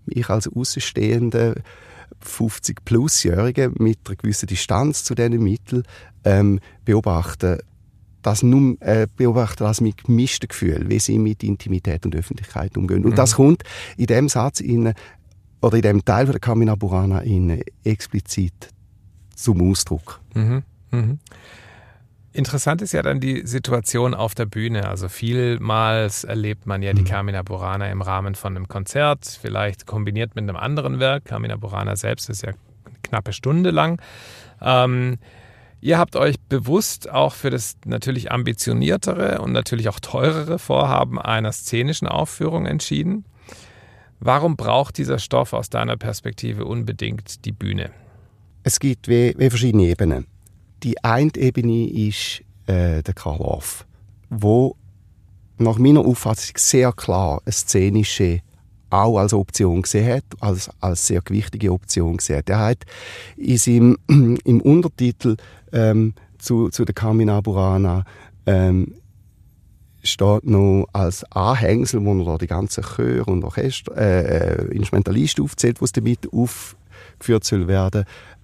Ich 0.06 0.30
als 0.30 0.48
Außenstehender 0.48 1.56
50-plus-Jährigen 2.24 3.74
mit 3.80 4.00
einer 4.06 4.16
gewissen 4.16 4.48
Distanz 4.48 5.04
zu 5.04 5.16
diesen 5.16 5.42
Mitteln 5.44 5.84
ähm, 6.24 6.60
beobachten, 6.86 7.60
das 8.24 8.44
nur, 8.44 8.82
äh, 8.82 9.08
beobachten 9.16 9.64
das 9.64 9.82
mit 9.82 10.06
gemischten 10.06 10.48
Gefühlen, 10.48 10.90
wie 10.90 11.00
sie 11.00 11.20
mit 11.20 11.44
Intimität 11.44 12.06
und 12.06 12.16
Öffentlichkeit 12.16 12.78
umgehen. 12.78 13.04
Und 13.04 13.12
mhm. 13.12 13.16
das 13.16 13.36
kommt 13.36 13.64
in 13.98 14.08
dem 14.08 14.30
Satz 14.30 14.60
in, 14.60 14.94
oder 15.62 15.76
in 15.76 15.82
dem 15.82 16.06
Teil 16.06 16.26
von 16.26 16.34
der 16.34 16.40
Camina 16.40 16.76
Burana 16.76 17.20
in, 17.20 17.62
explizit 17.84 18.70
zum 19.36 19.70
Ausdruck. 19.70 20.20
Mhm. 20.34 20.64
Mhm. 20.92 21.20
Interessant 22.36 22.82
ist 22.82 22.94
ja 22.94 23.04
dann 23.04 23.20
die 23.20 23.46
Situation 23.46 24.16
auf 24.16 24.34
der 24.34 24.48
Bühne. 24.48 24.88
Also 24.88 25.08
vielmals 25.08 26.24
erlebt 26.24 26.66
man 26.66 26.82
ja 26.82 26.94
die 26.94 27.04
mhm. 27.04 27.08
Carmina 27.08 27.44
Burana 27.44 27.92
im 27.92 28.02
Rahmen 28.02 28.34
von 28.34 28.56
einem 28.56 28.68
Konzert, 28.68 29.38
vielleicht 29.40 29.86
kombiniert 29.86 30.34
mit 30.36 30.44
einem 30.44 30.56
anderen 30.56 31.00
Werk. 31.00 31.26
Carmina 31.26 31.58
Burana 31.58 31.96
selbst 31.96 32.30
ist 32.30 32.42
ja 32.42 32.50
eine 32.50 32.96
knappe 33.04 33.34
Stunde 33.34 33.70
lang. 33.70 34.02
Ähm, 34.62 35.20
ihr 35.84 35.98
habt 35.98 36.16
euch 36.16 36.40
bewusst 36.40 37.10
auch 37.10 37.34
für 37.34 37.50
das 37.50 37.76
natürlich 37.86 38.32
ambitioniertere 38.32 39.42
und 39.42 39.52
natürlich 39.52 39.90
auch 39.90 40.00
teurere 40.00 40.58
Vorhaben 40.58 41.20
einer 41.20 41.52
szenischen 41.52 42.08
Aufführung 42.08 42.66
entschieden. 42.66 43.26
Warum 44.22 44.56
braucht 44.56 44.98
dieser 44.98 45.20
Stoff 45.20 45.52
aus 45.52 45.70
deiner 45.70 45.98
Perspektive 45.98 46.64
unbedingt 46.64 47.44
die 47.44 47.52
Bühne? 47.52 47.92
Es 48.64 48.80
gibt 48.80 49.10
wie, 49.10 49.36
wie 49.38 49.50
verschiedene 49.50 49.84
Ebenen. 49.84 50.26
Die 50.84 51.04
eine 51.04 51.32
Ebene 51.36 51.90
ist 51.90 52.42
äh, 52.66 53.04
der 53.04 53.14
Karl 53.14 53.42
Orff, 53.42 53.86
wo 54.30 54.78
nach 55.58 55.78
meiner 55.78 56.06
Auffassung 56.06 56.56
sehr 56.58 56.94
klar 56.94 57.42
eine 57.44 57.52
szenische 57.52 58.40
auch 58.94 59.18
als 59.18 59.34
Option 59.34 59.82
gesehen 59.82 60.16
hat, 60.16 60.24
als, 60.40 60.70
als 60.80 61.08
sehr 61.08 61.22
gewichtige 61.22 61.72
Option 61.72 62.18
gesehen 62.18 62.38
hat. 62.38 62.50
Er 62.50 62.60
hat 62.60 62.86
in 63.36 63.58
seinem, 63.58 63.98
im 64.08 64.62
Untertitel 64.62 65.38
ähm, 65.72 66.14
zu, 66.38 66.70
zu 66.70 66.86
der 66.86 66.94
Carmina 66.94 67.42
Burana 67.42 68.04
ähm, 68.46 68.96
steht 70.04 70.46
noch 70.46 70.86
als 70.94 71.24
Anhängsel, 71.32 72.04
wo 72.04 72.14
er 72.20 72.26
da 72.26 72.38
die 72.38 72.48
ganzen 72.48 72.84
Chöre 72.84 73.32
und 73.32 73.44
Orchester, 73.44 73.96
äh, 73.98 74.66
äh 74.68 74.76
Instrumentalisten 74.76 75.44
aufzählt, 75.44 75.82
was 75.82 75.94
damit 75.94 76.28
aufgeführt 76.32 77.46
soll 77.46 77.68
werden, 77.68 78.04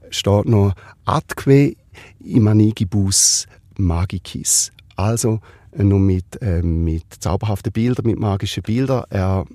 steht 0.09 0.45
noch 0.45 0.73
Atque 1.05 1.75
Imanigibus 2.23 3.45
Magicis. 3.77 4.71
Also 4.95 5.41
äh, 5.71 5.83
nur 5.83 5.99
mit, 5.99 6.41
äh, 6.41 6.61
mit 6.61 7.03
zauberhaften 7.19 7.71
Bildern, 7.71 8.05
mit 8.07 8.19
magischen 8.19 8.63
Bildern. 8.63 9.03
Er, 9.09 9.45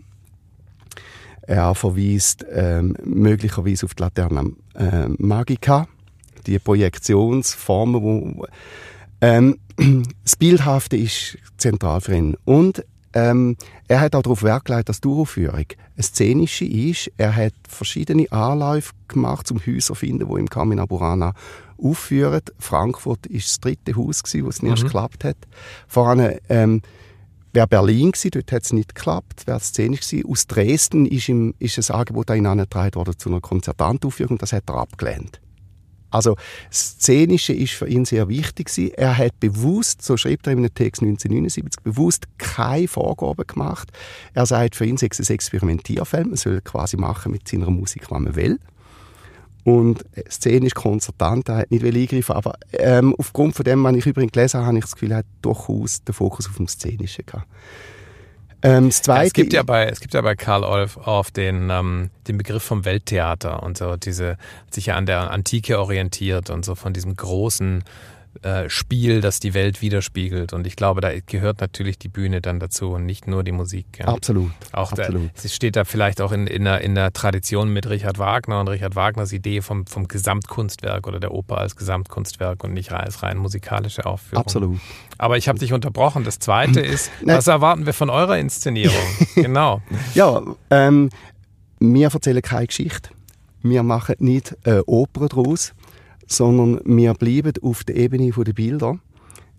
er 1.46 1.74
verweist 1.74 2.44
äh, 2.44 2.82
möglicherweise 2.82 3.86
auf 3.86 3.94
die 3.94 4.02
Laterna 4.02 4.44
äh, 4.74 5.08
Magica, 5.18 5.86
die 6.46 6.58
Projektionsformen, 6.58 8.02
wo 8.02 8.46
ähm, 9.20 9.58
das 10.24 10.36
Bildhafte 10.36 10.96
ist 10.96 11.38
zentral 11.56 12.00
für 12.00 12.14
ihn. 12.14 12.36
Und 12.44 12.84
ähm, 13.14 13.56
er 13.86 14.00
hat 14.00 14.14
auch 14.16 14.22
darauf 14.22 14.42
Wert 14.42 14.64
gelegt, 14.64 14.88
dass 14.88 15.00
die 15.00 15.08
Uraufführung 15.08 15.54
eine 15.56 16.02
szenische 16.02 16.64
ist. 16.64 17.10
Er 17.16 17.34
hat 17.34 17.54
verschiedene 17.68 18.30
Anläufe 18.32 18.92
gemacht, 19.08 19.50
um 19.50 19.60
Häuser 19.64 19.86
zu 19.88 19.94
finden, 19.94 20.28
die 20.28 20.40
im 20.40 20.50
Camina 20.50 20.84
Burana 20.84 21.32
aufführen. 21.78 22.42
Frankfurt 22.58 23.26
ist 23.26 23.48
das 23.48 23.60
dritte 23.60 23.96
Haus, 23.96 24.22
gewesen, 24.22 24.44
wo 24.44 24.48
es 24.48 24.62
nicht 24.62 24.82
mhm. 24.82 24.86
geklappt 24.86 25.24
hat. 25.24 25.36
Vor 25.86 26.08
allem 26.08 26.38
ähm, 26.48 26.82
wäre 27.54 27.66
Berlin 27.66 28.12
gewesen, 28.12 28.30
dort 28.32 28.52
hat 28.52 28.64
es 28.64 28.72
nicht 28.72 28.94
geklappt, 28.94 29.46
wäre 29.46 29.60
szenisch 29.60 30.00
gewesen. 30.00 30.28
Aus 30.28 30.46
Dresden 30.46 31.06
ist, 31.06 31.28
ihm, 31.28 31.54
ist 31.58 31.78
ein 31.78 31.94
Angebot 31.94 32.30
an 32.30 32.38
ihn 32.38 32.46
angetragen 32.46 32.96
worden 32.96 33.18
zu 33.18 33.28
einer 33.28 33.40
Konzertantaufführung, 33.40 34.38
das 34.38 34.52
hat 34.52 34.64
er 34.68 34.76
abgelehnt. 34.76 35.40
Also 36.14 36.36
Szenische 36.72 37.52
ist 37.52 37.72
für 37.72 37.88
ihn 37.88 38.04
sehr 38.04 38.28
wichtig 38.28 38.68
gewesen. 38.68 38.94
Er 38.94 39.18
hat 39.18 39.40
bewusst, 39.40 40.00
so 40.02 40.16
schreibt 40.16 40.46
er 40.46 40.52
in 40.52 40.60
einem 40.60 40.72
Text 40.72 41.02
1979, 41.02 41.82
bewusst 41.82 42.26
keine 42.38 42.86
Vorgaben 42.86 43.44
gemacht. 43.44 43.90
Er 44.32 44.46
sagt, 44.46 44.76
für 44.76 44.86
ihn 44.86 44.96
sei 44.96 45.08
es 45.10 45.18
ein 45.18 45.34
Experimentierfeld. 45.34 46.28
Man 46.28 46.36
soll 46.36 46.60
quasi 46.60 46.96
machen 46.96 47.32
mit 47.32 47.48
seiner 47.48 47.68
Musik, 47.68 48.12
was 48.12 48.20
man 48.20 48.36
will. 48.36 48.60
Und 49.64 50.04
szenisch 50.28 50.74
konzertant, 50.74 51.48
er 51.48 51.56
hat 51.56 51.70
nicht 51.70 51.84
eingreifen 51.84 52.34
aber 52.34 52.54
ähm, 52.72 53.14
aufgrund 53.18 53.54
von 53.56 53.64
dem, 53.64 53.82
was 53.82 53.96
ich 53.96 54.06
übrigens 54.06 54.32
gelesen 54.32 54.58
habe, 54.58 54.66
habe 54.66 54.78
ich 54.78 54.84
das 54.84 54.92
Gefühl, 54.92 55.12
er 55.12 55.18
hat 55.18 55.26
durchaus 55.40 56.04
den 56.04 56.12
Fokus 56.12 56.46
auf 56.48 56.56
dem 56.56 56.68
Szenischen 56.68 57.24
gehabt. 57.24 57.46
Ähm, 58.64 58.90
ja, 59.06 59.22
es, 59.22 59.34
gibt 59.34 59.52
ja 59.52 59.62
bei, 59.62 59.86
es 59.86 60.00
gibt 60.00 60.14
ja 60.14 60.22
bei 60.22 60.34
Karl 60.36 60.64
Orff 60.64 60.96
auf 60.96 61.30
den, 61.30 61.68
ähm, 61.70 62.10
den 62.28 62.38
Begriff 62.38 62.62
vom 62.62 62.86
Welttheater 62.86 63.62
und 63.62 63.76
so, 63.76 63.96
diese, 63.96 64.38
sich 64.70 64.86
ja 64.86 64.96
an 64.96 65.04
der 65.04 65.30
Antike 65.30 65.78
orientiert 65.78 66.48
und 66.48 66.64
so 66.64 66.74
von 66.74 66.94
diesem 66.94 67.14
großen 67.14 67.84
äh, 68.42 68.68
Spiel, 68.68 69.20
das 69.20 69.40
die 69.40 69.54
Welt 69.54 69.82
widerspiegelt. 69.82 70.52
Und 70.52 70.66
ich 70.66 70.76
glaube, 70.76 71.00
da 71.00 71.10
gehört 71.26 71.60
natürlich 71.60 71.98
die 71.98 72.08
Bühne 72.08 72.40
dann 72.40 72.60
dazu 72.60 72.90
und 72.90 73.06
nicht 73.06 73.26
nur 73.26 73.44
die 73.44 73.52
Musik. 73.52 73.86
Ja. 73.98 74.06
Absolut. 74.06 74.50
Auch 74.72 74.92
absolut. 74.92 75.30
Da, 75.34 75.42
es 75.44 75.54
steht 75.54 75.76
da 75.76 75.84
vielleicht 75.84 76.20
auch 76.20 76.32
in, 76.32 76.46
in, 76.46 76.64
der, 76.64 76.80
in 76.80 76.94
der 76.94 77.12
Tradition 77.12 77.72
mit 77.72 77.88
Richard 77.88 78.18
Wagner 78.18 78.60
und 78.60 78.68
Richard 78.68 78.96
Wagners 78.96 79.32
Idee 79.32 79.60
vom, 79.60 79.86
vom 79.86 80.08
Gesamtkunstwerk 80.08 81.06
oder 81.06 81.20
der 81.20 81.32
Oper 81.32 81.58
als 81.58 81.76
Gesamtkunstwerk 81.76 82.64
und 82.64 82.72
nicht 82.72 82.92
als 82.92 83.22
rein 83.22 83.38
musikalische 83.38 84.06
Aufführung. 84.06 84.44
Absolut. 84.44 84.80
Aber 85.18 85.36
ich 85.36 85.48
habe 85.48 85.58
dich 85.58 85.72
unterbrochen. 85.72 86.24
Das 86.24 86.38
Zweite 86.38 86.80
ist, 86.80 87.10
was 87.22 87.46
erwarten 87.46 87.86
wir 87.86 87.94
von 87.94 88.10
eurer 88.10 88.38
Inszenierung? 88.38 88.96
genau. 89.34 89.80
Ja, 90.14 90.42
ähm, 90.70 91.10
wir 91.78 92.08
erzählen 92.12 92.42
keine 92.42 92.66
Geschichte. 92.66 93.10
Wir 93.62 93.82
machen 93.82 94.16
nicht 94.18 94.56
äh, 94.64 94.80
Oper 94.86 95.28
daraus 95.28 95.72
sondern 96.36 96.80
wir 96.84 97.14
bleiben 97.14 97.52
auf 97.62 97.84
der 97.84 97.96
Ebene 97.96 98.30
der 98.30 98.52
Bilder. 98.52 98.98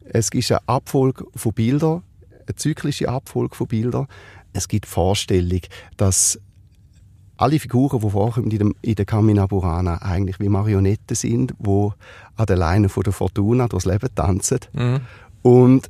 Es 0.06 0.30
gibt 0.30 0.52
eine 0.52 0.60
Abfolge 0.68 1.26
von 1.36 1.54
Bildern, 1.54 2.04
eine 2.46 2.56
zyklische 2.56 3.10
Abfolge 3.10 3.56
von 3.56 3.68
Bildern. 3.68 4.08
Es 4.54 4.68
gibt 4.68 4.86
Vorstellung, 4.86 5.62
dass 5.98 6.40
alle 7.38 7.60
Figuren, 7.60 8.00
die 8.00 8.10
vorkommen 8.10 8.50
in, 8.52 8.60
dem, 8.60 8.76
in 8.82 8.96
der 8.96 9.06
Camina 9.06 9.46
Burana, 9.46 10.02
eigentlich 10.02 10.40
wie 10.40 10.48
Marionetten 10.48 11.16
sind, 11.16 11.54
die 11.60 11.90
an 12.38 12.46
der 12.46 12.56
Leine 12.56 12.90
von 12.90 13.04
der 13.04 13.14
Fortuna 13.14 13.68
durchs 13.68 13.86
Leben 13.86 14.10
tanzen. 14.16 14.60
Mhm. 14.74 15.02
Und 15.42 15.90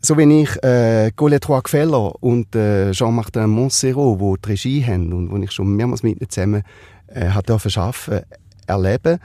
so 0.00 0.16
wie 0.18 0.42
ich 0.42 0.62
äh, 0.62 1.10
Colette 1.14 1.46
Trois 1.46 1.60
Gefeller 1.62 2.22
und 2.22 2.54
äh, 2.54 2.92
Jean-Martin 2.92 3.50
Montserrat, 3.50 4.20
die 4.20 4.34
die 4.44 4.48
Regie 4.50 4.84
haben 4.84 5.12
und 5.12 5.30
wo 5.30 5.36
ich 5.36 5.52
schon 5.52 5.74
mehrmals 5.74 6.02
mit 6.02 6.20
ihnen 6.20 6.30
zusammen 6.30 6.62
äh, 7.08 7.28
hat 7.28 7.50
arbeiten 7.50 8.24
erleben, 8.66 9.18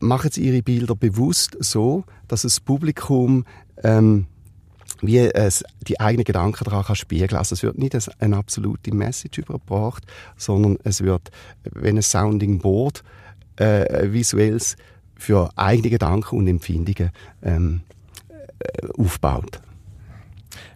machen 0.00 0.30
sie 0.32 0.44
ihre 0.46 0.62
Bilder 0.62 0.96
bewusst 0.96 1.56
so, 1.60 2.04
dass 2.28 2.42
das 2.42 2.60
Publikum 2.60 3.44
ähm, 3.82 4.26
wie 5.02 5.18
es 5.18 5.64
die 5.86 5.98
eigenen 6.00 6.24
Gedanken 6.24 6.64
daran 6.64 6.84
kann 6.84 6.96
spiegeln. 6.96 7.38
Also 7.38 7.54
es 7.54 7.62
wird 7.62 7.78
nicht 7.78 7.96
eine 8.20 8.36
absolute 8.36 8.94
Message 8.94 9.38
überbracht, 9.38 10.04
sondern 10.36 10.78
es 10.84 11.02
wird, 11.02 11.30
wenn 11.64 11.96
ein 11.96 12.02
Sounding 12.02 12.58
Board 12.58 13.02
äh, 13.56 14.12
visuelles 14.12 14.76
für 15.16 15.50
eigene 15.56 15.90
Gedanken 15.90 16.36
und 16.36 16.48
Empfindungen 16.48 17.10
ähm, 17.42 17.82
äh, 18.58 18.86
aufbaut. 18.98 19.60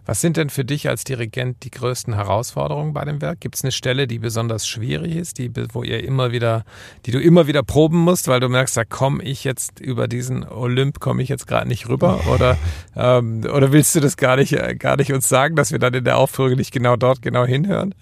Was 0.05 0.21
sind 0.21 0.37
denn 0.37 0.49
für 0.49 0.63
dich 0.63 0.87
als 0.87 1.03
Dirigent 1.03 1.63
die 1.63 1.71
größten 1.71 2.13
Herausforderungen 2.13 2.93
bei 2.93 3.05
dem 3.05 3.21
Werk? 3.21 3.39
Gibt 3.39 3.55
es 3.55 3.63
eine 3.63 3.71
Stelle, 3.71 4.05
die 4.07 4.19
besonders 4.19 4.67
schwierig 4.67 5.15
ist, 5.15 5.37
die, 5.39 5.51
wo 5.73 5.83
ihr 5.83 6.03
immer 6.03 6.31
wieder, 6.31 6.63
die 7.05 7.11
du 7.11 7.19
immer 7.19 7.47
wieder 7.47 7.63
proben 7.63 7.99
musst, 7.99 8.27
weil 8.27 8.39
du 8.39 8.49
merkst, 8.49 8.77
da 8.77 8.85
komme 8.85 9.23
ich 9.23 9.43
jetzt 9.43 9.79
über 9.79 10.07
diesen 10.07 10.47
Olymp, 10.47 10.99
komme 10.99 11.23
ich 11.23 11.29
jetzt 11.29 11.47
gerade 11.47 11.67
nicht 11.67 11.89
rüber? 11.89 12.21
Oder, 12.33 12.57
ähm, 12.95 13.43
oder 13.45 13.71
willst 13.71 13.95
du 13.95 13.99
das 13.99 14.17
gar 14.17 14.35
nicht, 14.35 14.53
äh, 14.53 14.75
gar 14.75 14.97
nicht 14.97 15.11
uns 15.11 15.27
sagen, 15.27 15.55
dass 15.55 15.71
wir 15.71 15.79
dann 15.79 15.93
in 15.93 16.03
der 16.03 16.17
Aufführung 16.17 16.55
nicht 16.55 16.71
genau 16.71 16.95
dort 16.95 17.21
genau 17.21 17.45
hinhören? 17.45 17.95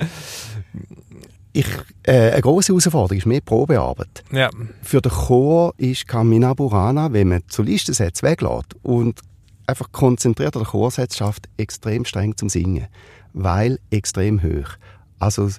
Ich, 1.54 1.68
äh, 2.02 2.32
eine 2.32 2.42
große 2.42 2.70
Herausforderung 2.70 3.18
ist 3.18 3.28
mehr 3.28 3.42
Probearbeit. 3.42 4.24
Ja. 4.32 4.50
Für 4.82 5.02
den 5.02 5.12
Chor 5.12 5.74
ist 5.78 6.08
Camina 6.08 6.56
Burana, 6.56 7.14
wenn 7.14 7.30
man 7.30 7.44
Solistensätze 7.48 8.24
weglässt 8.24 8.76
und 8.82 9.20
einfach 9.68 9.92
konzentriert 9.92 10.56
oder 10.56 10.66
Chorsatz 10.66 11.18
schafft 11.18 11.50
extrem 11.58 12.06
streng 12.06 12.36
zum 12.38 12.50
Singen, 12.50 12.88
weil 13.34 13.80
extrem 13.90 14.42
hoch. 14.42 14.78
Also 15.20 15.50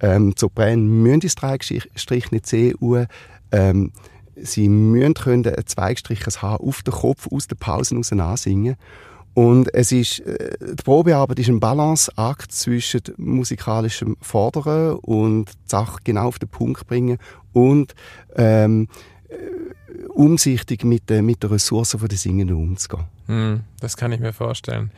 ähm, 0.00 0.34
Sopran 0.36 0.86
müssen 1.02 1.20
die 1.20 1.30
Streikstrich 1.30 2.30
nicht 2.30 2.46
sehen, 2.46 3.06
ähm, 3.52 3.92
sie 4.36 4.68
müssen 4.68 5.14
können 5.14 5.46
einen 5.46 5.66
Zweigstrich 5.66 6.20
haben 6.42 6.66
auf 6.66 6.82
den 6.82 6.94
Kopf 6.94 7.28
aus 7.30 7.46
der 7.46 7.56
Pause 7.56 7.96
raus 7.96 8.12
ansingen. 8.12 8.76
Und 9.34 9.74
es 9.74 9.90
ist, 9.90 10.20
äh, 10.20 10.56
die 10.60 10.82
Probearbeit 10.82 11.40
ist 11.40 11.48
ein 11.48 11.58
Balanceakt 11.58 12.52
zwischen 12.52 13.02
musikalischem 13.16 14.16
Fordern 14.20 14.96
und 14.96 15.46
die 15.50 15.70
Sache 15.70 15.98
genau 16.04 16.28
auf 16.28 16.38
den 16.38 16.48
Punkt 16.48 16.86
bringen 16.86 17.18
und 17.52 17.94
ähm, 18.36 18.84
äh, 18.84 19.13
umsichtig 20.14 20.84
mit, 20.84 21.10
der, 21.10 21.22
mit 21.22 21.42
der 21.42 21.50
Ressource 21.50 21.96
der 22.00 22.18
Singenden 22.18 22.56
umzugehen. 22.56 23.04
Hm, 23.26 23.60
das 23.80 23.96
kann 23.96 24.12
ich 24.12 24.20
mir 24.20 24.32
vorstellen. 24.32 24.90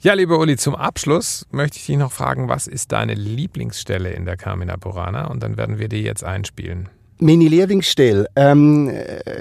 Ja, 0.00 0.14
lieber 0.14 0.38
Uli, 0.38 0.56
zum 0.56 0.76
Abschluss 0.76 1.44
möchte 1.50 1.78
ich 1.78 1.86
dich 1.86 1.96
noch 1.96 2.12
fragen, 2.12 2.48
was 2.48 2.66
ist 2.68 2.92
deine 2.92 3.14
Lieblingsstelle 3.14 4.10
in 4.10 4.26
der 4.26 4.36
Carmina 4.36 4.76
Burana? 4.76 5.26
Und 5.26 5.42
dann 5.42 5.56
werden 5.56 5.78
wir 5.78 5.88
die 5.88 6.02
jetzt 6.02 6.22
einspielen. 6.22 6.88
Meine 7.18 7.48
Lieblingsstelle, 7.48 8.28
ähm, 8.36 8.92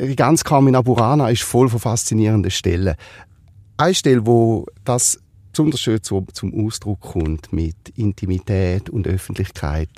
die 0.01 0.15
ganze 0.15 0.43
Carmina 0.43 0.81
Burana 0.81 1.29
ist 1.29 1.43
voll 1.43 1.69
von 1.69 1.79
faszinierenden 1.79 2.49
Stellen. 2.49 2.95
Eine 3.77 3.93
Stelle, 3.93 4.25
wo 4.25 4.65
das 4.83 5.19
besonders 5.51 5.79
schön 5.79 6.01
zum, 6.01 6.27
zum 6.33 6.65
Ausdruck 6.65 7.01
kommt 7.01 7.53
mit 7.53 7.75
Intimität 7.95 8.89
und 8.89 9.07
Öffentlichkeit, 9.07 9.89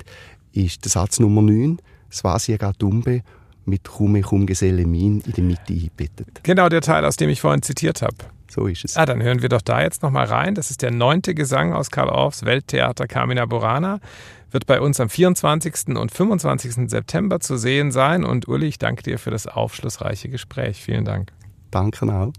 ist 0.52 0.84
der 0.84 0.90
Satz 0.90 1.20
Nummer 1.20 1.40
9, 1.40 1.80
Svasiega 2.12 2.72
Dumbe, 2.76 3.22
mit 3.64 3.84
Chume 3.84 4.22
Chum 4.22 4.46
Geselle 4.46 4.86
Min 4.86 5.20
in 5.20 5.32
der 5.32 5.44
Mitte 5.44 5.72
eingebettet. 5.72 6.40
Genau 6.42 6.68
der 6.68 6.80
Teil, 6.80 7.04
aus 7.04 7.16
dem 7.16 7.30
ich 7.30 7.40
vorhin 7.40 7.62
zitiert 7.62 8.02
habe. 8.02 8.16
So 8.50 8.66
ist 8.66 8.84
es. 8.84 8.96
Ah, 8.96 9.06
dann 9.06 9.22
hören 9.22 9.42
wir 9.42 9.48
doch 9.48 9.62
da 9.62 9.80
jetzt 9.80 10.02
nochmal 10.02 10.26
rein. 10.26 10.54
Das 10.54 10.70
ist 10.70 10.82
der 10.82 10.90
neunte 10.90 11.34
Gesang 11.34 11.72
aus 11.72 11.90
Karl 11.90 12.08
Orffs 12.08 12.44
Welttheater 12.44 13.06
Carmina 13.06 13.46
Burana. 13.46 14.00
Wird 14.50 14.66
bei 14.66 14.80
uns 14.80 14.98
am 14.98 15.08
24. 15.08 15.96
und 15.96 16.10
25. 16.10 16.90
September 16.90 17.38
zu 17.38 17.56
sehen 17.56 17.92
sein. 17.92 18.24
Und 18.24 18.48
Uli, 18.48 18.66
ich 18.66 18.78
danke 18.78 19.04
dir 19.04 19.18
für 19.18 19.30
das 19.30 19.46
aufschlussreiche 19.46 20.28
Gespräch. 20.28 20.82
Vielen 20.82 21.04
Dank. 21.04 21.32
Danke 21.70 22.12
auch. 22.12 22.32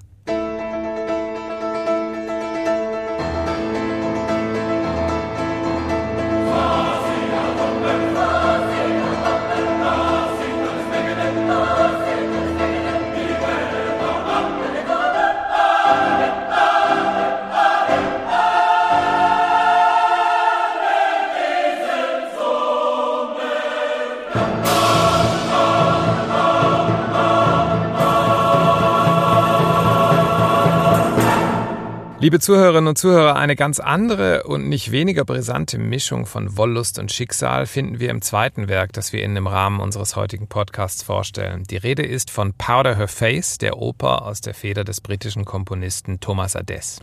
Liebe 32.22 32.40
Zuhörerinnen 32.40 32.90
und 32.90 33.00
Zuhörer, 33.00 33.36
eine 33.36 33.56
ganz 33.56 33.80
andere 33.80 34.44
und 34.44 34.70
nicht 34.70 34.92
weniger 34.92 35.26
brisante 35.26 35.80
Mischung 35.80 36.28
von 36.28 36.56
Wollust 36.56 37.00
und 37.00 37.12
Schicksal 37.12 37.66
finden 37.66 38.00
wir 38.00 38.12
im 38.12 38.22
zweiten 38.22 38.68
Werk, 38.68 38.94
das 38.94 39.12
wir 39.12 39.24
Ihnen 39.24 39.38
im 39.38 39.48
Rahmen 39.48 39.80
unseres 39.80 40.16
heutigen 40.16 40.48
Podcasts 40.48 41.02
vorstellen. 41.02 41.64
Die 41.64 41.78
Rede 41.78 42.04
ist 42.04 42.30
von 42.30 42.54
Powder 42.54 42.96
Her 42.96 43.08
Face, 43.08 43.58
der 43.58 43.80
Oper 43.80 44.24
aus 44.24 44.40
der 44.40 44.54
Feder 44.54 44.84
des 44.84 45.02
britischen 45.02 45.46
Komponisten 45.46 46.20
Thomas 46.20 46.56
Adès. 46.56 47.00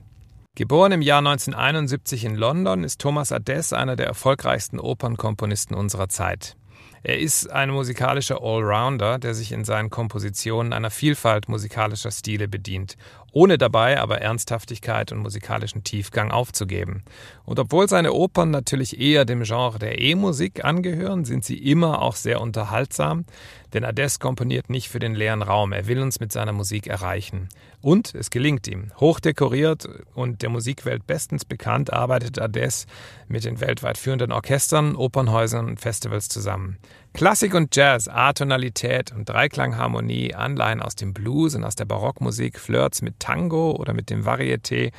Geboren 0.55 0.93
im 0.93 1.03
Jahr 1.03 1.19
1971 1.19 2.25
in 2.25 2.37
London, 2.37 2.85
ist 2.85 3.01
Thomas 3.01 3.33
Adès 3.33 3.75
einer 3.75 3.97
der 3.97 4.07
erfolgreichsten 4.07 4.79
Opernkomponisten 4.79 5.75
unserer 5.75 6.09
Zeit. 6.09 6.55
Er 7.03 7.19
ist 7.19 7.51
ein 7.51 7.71
musikalischer 7.71 8.43
Allrounder, 8.43 9.19
der 9.19 9.35
sich 9.35 9.53
in 9.53 9.65
seinen 9.65 9.89
Kompositionen 9.89 10.73
einer 10.73 10.91
Vielfalt 10.91 11.49
musikalischer 11.49 12.11
Stile 12.11 12.49
bedient, 12.49 12.97
ohne 13.33 13.59
dabei 13.59 14.01
aber 14.01 14.21
Ernsthaftigkeit 14.21 15.13
und 15.13 15.19
musikalischen 15.19 15.85
Tiefgang 15.85 16.31
aufzugeben. 16.31 17.03
Und 17.45 17.59
obwohl 17.59 17.89
seine 17.89 18.13
Opern 18.13 18.51
natürlich 18.51 19.01
eher 19.01 19.25
dem 19.25 19.43
Genre 19.43 19.79
der 19.79 20.01
E-Musik 20.01 20.65
angehören, 20.65 21.25
sind 21.25 21.45
sie 21.45 21.59
immer 21.59 22.03
auch 22.03 22.17
sehr 22.17 22.41
unterhaltsam, 22.41 23.25
denn 23.73 23.85
Ades 23.85 24.19
komponiert 24.19 24.71
nicht 24.71 24.89
für 24.89 24.99
den 24.99 25.15
leeren 25.15 25.43
Raum, 25.43 25.73
er 25.73 25.87
will 25.87 26.01
uns 26.01 26.21
mit 26.21 26.33
seiner 26.33 26.53
Musik 26.53 26.87
erreichen. 26.87 27.49
Und 27.81 28.15
es 28.15 28.31
gelingt 28.31 28.67
ihm. 28.67 28.91
Hochdekoriert 28.99 29.89
und 30.15 30.43
der 30.43 30.51
Musikwelt 30.51 31.07
bestens 31.07 31.45
bekannt 31.45 31.93
arbeitet 31.93 32.41
Ades 32.41 32.87
mit 33.29 33.45
den 33.45 33.61
weltweit 33.61 33.99
führenden 33.99 34.33
Orchestern, 34.33 34.97
Opernhäusern 34.97 35.67
und 35.67 35.81
Festivals 35.81 36.29
zusammen. 36.29 36.79
Klassik 37.15 37.55
und 37.55 37.75
Jazz, 37.77 38.09
Atonalität 38.09 39.13
und 39.13 39.29
Dreiklangharmonie, 39.29 40.35
Anleihen 40.35 40.83
aus 40.83 40.97
dem 40.97 41.15
Blues 41.15 41.55
und 41.55 41.63
aus 41.63 41.77
der 41.77 41.85
Barockmusik, 41.85 42.59
Flirts 42.59 43.01
mit 43.01 43.21
Tango 43.21 43.73
oder 43.73 43.95
mit 43.95 44.11
dem 44.11 44.25
Varieté. 44.25 44.93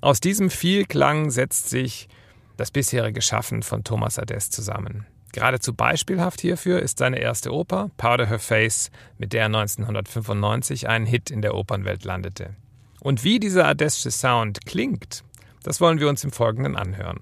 Aus 0.00 0.20
diesem 0.20 0.50
Vielklang 0.50 1.30
setzt 1.30 1.70
sich 1.70 2.08
das 2.56 2.72
bisherige 2.72 3.22
Schaffen 3.22 3.62
von 3.62 3.84
Thomas 3.84 4.18
Ades 4.18 4.50
zusammen. 4.50 5.06
Geradezu 5.36 5.74
beispielhaft 5.74 6.40
hierfür 6.40 6.80
ist 6.80 6.96
seine 6.96 7.18
erste 7.18 7.52
Oper, 7.52 7.90
Powder 7.98 8.24
Her 8.24 8.38
Face, 8.38 8.90
mit 9.18 9.34
der 9.34 9.42
er 9.42 9.46
1995 9.48 10.88
einen 10.88 11.04
Hit 11.04 11.30
in 11.30 11.42
der 11.42 11.54
Opernwelt 11.54 12.06
landete. 12.06 12.56
Und 13.00 13.22
wie 13.22 13.38
dieser 13.38 13.66
Adesche 13.66 14.10
Sound 14.10 14.64
klingt, 14.64 15.24
das 15.62 15.82
wollen 15.82 16.00
wir 16.00 16.08
uns 16.08 16.24
im 16.24 16.32
Folgenden 16.32 16.74
anhören. 16.74 17.20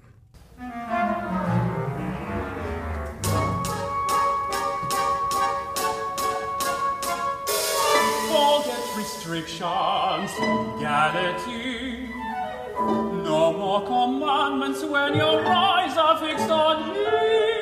No 13.25 13.51
more 13.51 13.81
commandments 13.85 14.83
when 14.83 15.17
your 15.17 15.45
eyes 15.45 15.97
are 15.97 16.17
fixed 16.19 16.49
on 16.49 16.93
me. 16.93 17.54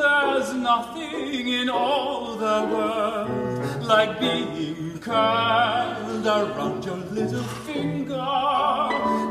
There's 0.00 0.54
nothing 0.54 1.46
in 1.46 1.68
all 1.68 2.34
the 2.36 2.66
world 2.72 3.84
like 3.84 4.18
being 4.18 4.98
curled 4.98 6.26
around 6.26 6.82
your 6.86 6.96
little 7.18 7.42
finger. 7.66 8.14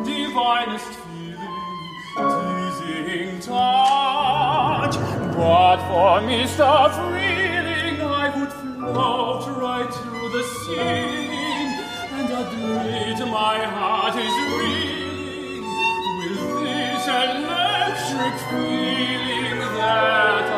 Divinest 0.05 0.93
feeling, 1.01 1.87
teasing 2.17 3.39
touch. 3.39 4.95
But 5.35 5.77
for 5.89 6.21
Mr. 6.29 6.69
Freeling, 6.97 8.01
I 8.01 8.29
would 8.37 8.53
float 8.53 9.47
right 9.57 9.91
through 9.91 10.29
the 10.37 10.43
scene 10.59 11.79
and 12.13 12.29
admit 12.41 13.17
my 13.27 13.57
heart 13.75 14.15
is 14.27 14.35
reeling 14.59 15.65
with 16.19 16.63
this 16.63 17.07
electric 17.07 18.35
feeling 18.51 19.59
that 19.79 20.48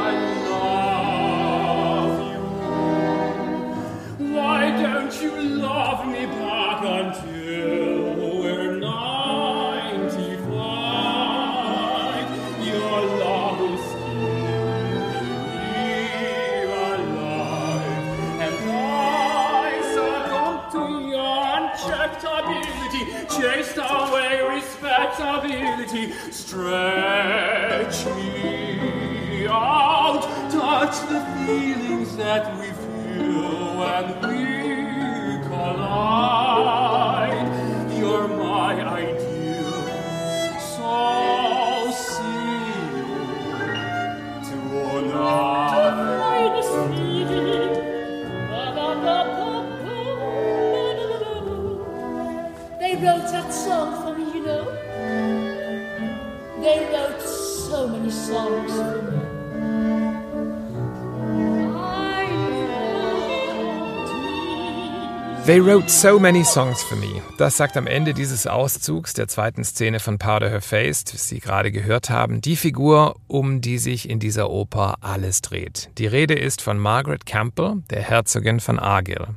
They 65.51 65.59
wrote 65.59 65.89
so 65.89 66.17
many 66.17 66.45
songs 66.45 66.81
for 66.81 66.97
me. 66.97 67.21
Das 67.37 67.57
sagt 67.57 67.75
am 67.75 67.85
Ende 67.85 68.13
dieses 68.13 68.47
Auszugs 68.47 69.11
der 69.11 69.27
zweiten 69.27 69.65
Szene 69.65 69.99
von 69.99 70.17
Powder 70.17 70.49
Her 70.49 70.61
Face, 70.61 71.03
das 71.03 71.27
Sie 71.27 71.41
gerade 71.41 71.73
gehört 71.73 72.09
haben, 72.09 72.39
die 72.39 72.55
Figur, 72.55 73.17
um 73.27 73.59
die 73.59 73.77
sich 73.77 74.09
in 74.09 74.21
dieser 74.21 74.49
Oper 74.49 74.95
alles 75.01 75.41
dreht. 75.41 75.89
Die 75.97 76.07
Rede 76.07 76.35
ist 76.35 76.61
von 76.61 76.79
Margaret 76.79 77.25
Campbell, 77.25 77.83
der 77.89 78.01
Herzogin 78.01 78.61
von 78.61 78.79
Argyll. 78.79 79.27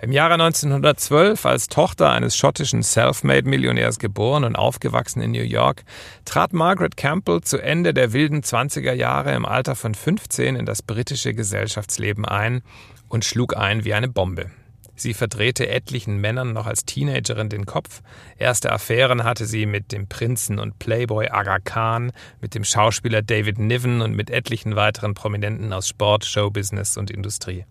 Im 0.00 0.12
Jahre 0.12 0.32
1912, 0.32 1.44
als 1.44 1.68
Tochter 1.68 2.08
eines 2.08 2.34
schottischen 2.34 2.82
Selfmade-Millionärs 2.82 3.98
geboren 3.98 4.44
und 4.44 4.56
aufgewachsen 4.56 5.20
in 5.20 5.32
New 5.32 5.42
York, 5.42 5.84
trat 6.24 6.54
Margaret 6.54 6.96
Campbell 6.96 7.42
zu 7.42 7.58
Ende 7.58 7.92
der 7.92 8.14
wilden 8.14 8.40
20er 8.40 8.94
Jahre 8.94 9.34
im 9.34 9.44
Alter 9.44 9.74
von 9.74 9.94
15 9.94 10.56
in 10.56 10.64
das 10.64 10.80
britische 10.80 11.34
Gesellschaftsleben 11.34 12.24
ein 12.24 12.62
und 13.10 13.26
schlug 13.26 13.54
ein 13.54 13.84
wie 13.84 13.92
eine 13.92 14.08
Bombe. 14.08 14.50
Sie 14.94 15.14
verdrehte 15.14 15.68
etlichen 15.68 16.18
Männern 16.18 16.52
noch 16.52 16.66
als 16.66 16.84
Teenagerin 16.84 17.48
den 17.48 17.66
Kopf. 17.66 18.02
Erste 18.36 18.72
Affären 18.72 19.24
hatte 19.24 19.46
sie 19.46 19.66
mit 19.66 19.92
dem 19.92 20.06
Prinzen 20.06 20.58
und 20.58 20.78
Playboy 20.78 21.28
Aga 21.28 21.58
Khan, 21.58 22.12
mit 22.40 22.54
dem 22.54 22.64
Schauspieler 22.64 23.22
David 23.22 23.58
Niven 23.58 24.02
und 24.02 24.14
mit 24.14 24.30
etlichen 24.30 24.76
weiteren 24.76 25.14
Prominenten 25.14 25.72
aus 25.72 25.88
Sport, 25.88 26.24
Showbusiness 26.24 26.96
und 26.96 27.10
Industrie. 27.10 27.64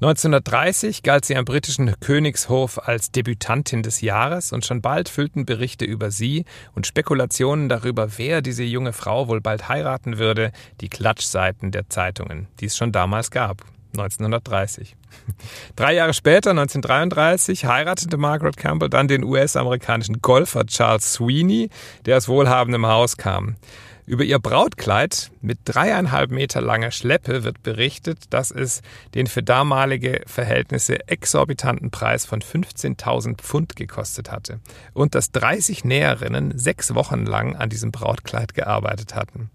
1930 0.00 1.02
galt 1.02 1.24
sie 1.24 1.34
am 1.34 1.44
britischen 1.44 1.98
Königshof 1.98 2.78
als 2.86 3.10
Debütantin 3.10 3.82
des 3.82 4.00
Jahres 4.00 4.52
und 4.52 4.64
schon 4.64 4.80
bald 4.80 5.08
füllten 5.08 5.44
Berichte 5.44 5.84
über 5.84 6.12
sie 6.12 6.44
und 6.72 6.86
Spekulationen 6.86 7.68
darüber, 7.68 8.16
wer 8.16 8.40
diese 8.40 8.62
junge 8.62 8.92
Frau 8.92 9.26
wohl 9.26 9.40
bald 9.40 9.68
heiraten 9.68 10.18
würde, 10.18 10.52
die 10.80 10.88
Klatschseiten 10.88 11.72
der 11.72 11.88
Zeitungen, 11.88 12.46
die 12.60 12.66
es 12.66 12.76
schon 12.76 12.92
damals 12.92 13.32
gab. 13.32 13.64
1930. 13.92 14.96
Drei 15.76 15.94
Jahre 15.94 16.14
später, 16.14 16.50
1933, 16.50 17.64
heiratete 17.64 18.16
Margaret 18.16 18.56
Campbell 18.56 18.88
dann 18.88 19.08
den 19.08 19.24
US-amerikanischen 19.24 20.20
Golfer 20.20 20.66
Charles 20.66 21.14
Sweeney, 21.14 21.70
der 22.06 22.16
aus 22.16 22.28
wohlhabendem 22.28 22.86
Haus 22.86 23.16
kam. 23.16 23.56
Über 24.08 24.24
ihr 24.24 24.38
Brautkleid 24.38 25.30
mit 25.42 25.58
dreieinhalb 25.66 26.30
Meter 26.30 26.62
langer 26.62 26.92
Schleppe 26.92 27.44
wird 27.44 27.62
berichtet, 27.62 28.32
dass 28.32 28.50
es 28.50 28.80
den 29.14 29.26
für 29.26 29.42
damalige 29.42 30.22
Verhältnisse 30.24 31.06
exorbitanten 31.08 31.90
Preis 31.90 32.24
von 32.24 32.40
15.000 32.40 33.36
Pfund 33.36 33.76
gekostet 33.76 34.32
hatte 34.32 34.60
und 34.94 35.14
dass 35.14 35.30
30 35.32 35.84
Näherinnen 35.84 36.56
sechs 36.56 36.94
Wochen 36.94 37.26
lang 37.26 37.54
an 37.54 37.68
diesem 37.68 37.92
Brautkleid 37.92 38.54
gearbeitet 38.54 39.14
hatten. 39.14 39.50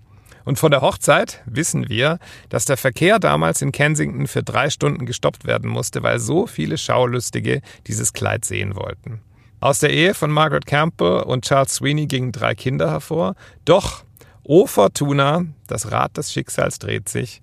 Und 0.46 0.60
von 0.60 0.72
der 0.72 0.82
Hochzeit 0.82 1.42
wissen 1.46 1.90
wir, 1.90 2.20
dass 2.50 2.66
der 2.66 2.78
Verkehr 2.78 3.20
damals 3.20 3.62
in 3.62 3.72
Kensington 3.72 4.28
für 4.28 4.44
drei 4.44 4.70
Stunden 4.70 5.06
gestoppt 5.06 5.46
werden 5.46 5.70
musste, 5.70 6.04
weil 6.04 6.20
so 6.20 6.48
viele 6.48 6.78
Schaulustige 6.78 7.62
dieses 7.88 8.14
Kleid 8.14 8.46
sehen 8.46 8.76
wollten. 8.76 9.22
Aus 9.60 9.80
der 9.80 9.92
Ehe 9.92 10.14
von 10.14 10.30
Margaret 10.30 10.66
Campbell 10.66 11.22
und 11.22 11.46
Charles 11.46 11.76
Sweeney 11.76 12.08
gingen 12.08 12.34
drei 12.34 12.54
Kinder 12.54 12.92
hervor. 12.92 13.36
Doch 13.64 14.04
O 14.44 14.68
Fortuna, 14.68 15.46
das 15.68 15.92
Rad 15.92 16.18
des 16.18 16.34
Schicksals 16.34 16.80
dreht 16.80 17.08
sich. 17.08 17.42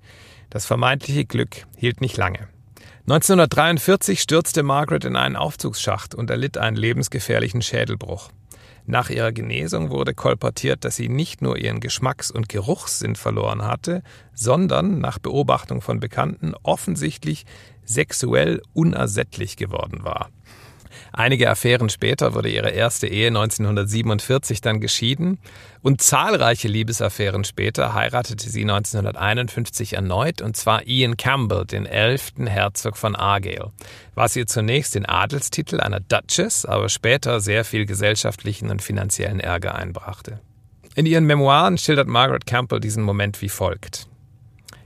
Das 0.50 0.66
vermeintliche 0.66 1.24
Glück 1.24 1.64
hielt 1.76 2.02
nicht 2.02 2.18
lange. 2.18 2.48
1943 3.02 4.20
stürzte 4.20 4.62
Margaret 4.62 5.06
in 5.06 5.16
einen 5.16 5.36
Aufzugsschacht 5.36 6.14
und 6.14 6.28
erlitt 6.28 6.58
einen 6.58 6.76
lebensgefährlichen 6.76 7.62
Schädelbruch. 7.62 8.30
Nach 8.86 9.10
ihrer 9.10 9.32
Genesung 9.32 9.90
wurde 9.90 10.14
kolportiert, 10.14 10.84
dass 10.84 10.96
sie 10.96 11.08
nicht 11.08 11.42
nur 11.42 11.58
ihren 11.58 11.80
Geschmacks- 11.80 12.30
und 12.30 12.48
Geruchssinn 12.48 13.16
verloren 13.16 13.62
hatte, 13.62 14.02
sondern 14.34 14.98
nach 14.98 15.18
Beobachtung 15.18 15.80
von 15.80 16.00
Bekannten 16.00 16.54
offensichtlich 16.62 17.44
sexuell 17.84 18.62
unersättlich 18.72 19.56
geworden 19.56 20.04
war. 20.04 20.30
Einige 21.12 21.50
Affären 21.50 21.88
später 21.88 22.34
wurde 22.34 22.48
ihre 22.48 22.70
erste 22.70 23.06
Ehe 23.06 23.28
1947 23.28 24.60
dann 24.60 24.80
geschieden 24.80 25.38
und 25.82 26.02
zahlreiche 26.02 26.68
Liebesaffären 26.68 27.44
später 27.44 27.94
heiratete 27.94 28.48
sie 28.48 28.62
1951 28.62 29.94
erneut 29.94 30.40
und 30.42 30.56
zwar 30.56 30.86
Ian 30.86 31.16
Campbell, 31.16 31.64
den 31.64 31.86
elften 31.86 32.46
Herzog 32.46 32.96
von 32.96 33.16
Argyll, 33.16 33.70
was 34.14 34.36
ihr 34.36 34.46
zunächst 34.46 34.94
den 34.94 35.06
Adelstitel 35.06 35.80
einer 35.80 36.00
Duchess, 36.00 36.64
aber 36.64 36.88
später 36.88 37.40
sehr 37.40 37.64
viel 37.64 37.86
gesellschaftlichen 37.86 38.70
und 38.70 38.82
finanziellen 38.82 39.40
Ärger 39.40 39.74
einbrachte. 39.74 40.40
In 40.94 41.06
ihren 41.06 41.24
Memoiren 41.24 41.78
schildert 41.78 42.08
Margaret 42.08 42.46
Campbell 42.46 42.80
diesen 42.80 43.02
Moment 43.02 43.40
wie 43.42 43.48
folgt. 43.48 44.08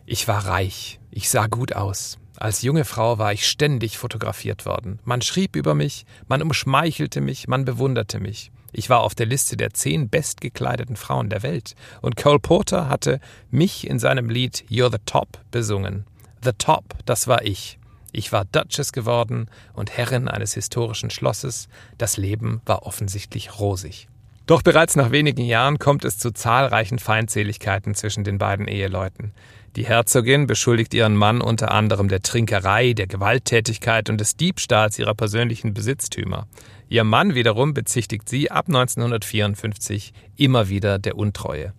Ich 0.06 0.28
war 0.28 0.46
reich, 0.46 1.00
ich 1.10 1.30
sah 1.30 1.46
gut 1.46 1.74
aus, 1.74 2.18
als 2.36 2.62
junge 2.62 2.84
Frau 2.84 3.18
war 3.18 3.32
ich 3.32 3.48
ständig 3.48 3.98
fotografiert 3.98 4.66
worden. 4.66 4.98
Man 5.04 5.22
schrieb 5.22 5.56
über 5.56 5.74
mich, 5.74 6.04
man 6.26 6.42
umschmeichelte 6.42 7.20
mich, 7.20 7.48
man 7.48 7.64
bewunderte 7.64 8.20
mich. 8.20 8.50
Ich 8.72 8.90
war 8.90 9.02
auf 9.02 9.14
der 9.14 9.26
Liste 9.26 9.56
der 9.56 9.72
zehn 9.72 10.08
bestgekleideten 10.08 10.96
Frauen 10.96 11.30
der 11.30 11.44
Welt 11.44 11.74
und 12.02 12.16
Cole 12.16 12.40
Porter 12.40 12.88
hatte 12.88 13.20
mich 13.50 13.86
in 13.86 14.00
seinem 14.00 14.28
Lied 14.28 14.64
You're 14.68 14.90
the 14.90 14.98
Top 15.06 15.40
besungen. 15.52 16.06
The 16.42 16.52
Top, 16.58 16.96
das 17.06 17.28
war 17.28 17.44
ich. 17.44 17.78
Ich 18.10 18.32
war 18.32 18.44
Duchess 18.44 18.92
geworden 18.92 19.48
und 19.72 19.96
Herrin 19.96 20.28
eines 20.28 20.54
historischen 20.54 21.10
Schlosses. 21.10 21.68
Das 21.98 22.16
Leben 22.16 22.62
war 22.66 22.84
offensichtlich 22.84 23.58
rosig. 23.58 24.08
Doch 24.46 24.60
bereits 24.60 24.94
nach 24.94 25.10
wenigen 25.10 25.42
Jahren 25.42 25.78
kommt 25.78 26.04
es 26.04 26.18
zu 26.18 26.30
zahlreichen 26.30 26.98
Feindseligkeiten 26.98 27.94
zwischen 27.94 28.24
den 28.24 28.36
beiden 28.36 28.68
Eheleuten. 28.68 29.32
Die 29.76 29.86
Herzogin 29.86 30.46
beschuldigt 30.46 30.92
ihren 30.92 31.16
Mann 31.16 31.40
unter 31.40 31.72
anderem 31.72 32.08
der 32.08 32.20
Trinkerei, 32.20 32.92
der 32.92 33.06
Gewalttätigkeit 33.06 34.10
und 34.10 34.20
des 34.20 34.36
Diebstahls 34.36 34.98
ihrer 34.98 35.14
persönlichen 35.14 35.72
Besitztümer. 35.72 36.46
Ihr 36.88 37.04
Mann 37.04 37.34
wiederum 37.34 37.72
bezichtigt 37.72 38.28
sie 38.28 38.50
ab 38.50 38.66
1954 38.68 40.12
immer 40.36 40.68
wieder 40.68 40.98
der 40.98 41.16
Untreue. 41.16 41.72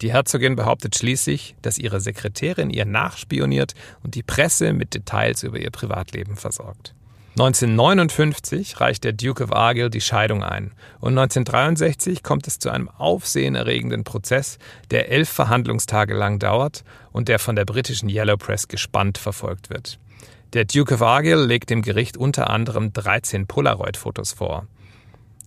Die 0.00 0.12
Herzogin 0.12 0.56
behauptet 0.56 0.96
schließlich, 0.96 1.54
dass 1.60 1.76
ihre 1.76 2.00
Sekretärin 2.00 2.70
ihr 2.70 2.86
nachspioniert 2.86 3.74
und 4.02 4.14
die 4.14 4.22
Presse 4.22 4.72
mit 4.72 4.94
Details 4.94 5.42
über 5.42 5.58
ihr 5.58 5.70
Privatleben 5.70 6.36
versorgt. 6.36 6.94
1959 7.38 8.80
reicht 8.80 9.04
der 9.04 9.12
Duke 9.12 9.44
of 9.44 9.52
Argyll 9.52 9.88
die 9.88 10.00
Scheidung 10.00 10.42
ein 10.42 10.72
und 10.98 11.16
1963 11.16 12.24
kommt 12.24 12.48
es 12.48 12.58
zu 12.58 12.70
einem 12.70 12.88
aufsehenerregenden 12.88 14.02
Prozess, 14.02 14.58
der 14.90 15.10
elf 15.10 15.28
Verhandlungstage 15.28 16.12
lang 16.14 16.40
dauert 16.40 16.82
und 17.12 17.28
der 17.28 17.38
von 17.38 17.54
der 17.54 17.64
britischen 17.64 18.08
Yellow 18.08 18.36
Press 18.36 18.66
gespannt 18.66 19.16
verfolgt 19.16 19.70
wird. 19.70 20.00
Der 20.54 20.64
Duke 20.64 20.94
of 20.94 21.02
Argyll 21.02 21.44
legt 21.44 21.70
dem 21.70 21.82
Gericht 21.82 22.16
unter 22.16 22.50
anderem 22.50 22.92
13 22.92 23.46
Polaroid-Fotos 23.46 24.32
vor. 24.32 24.66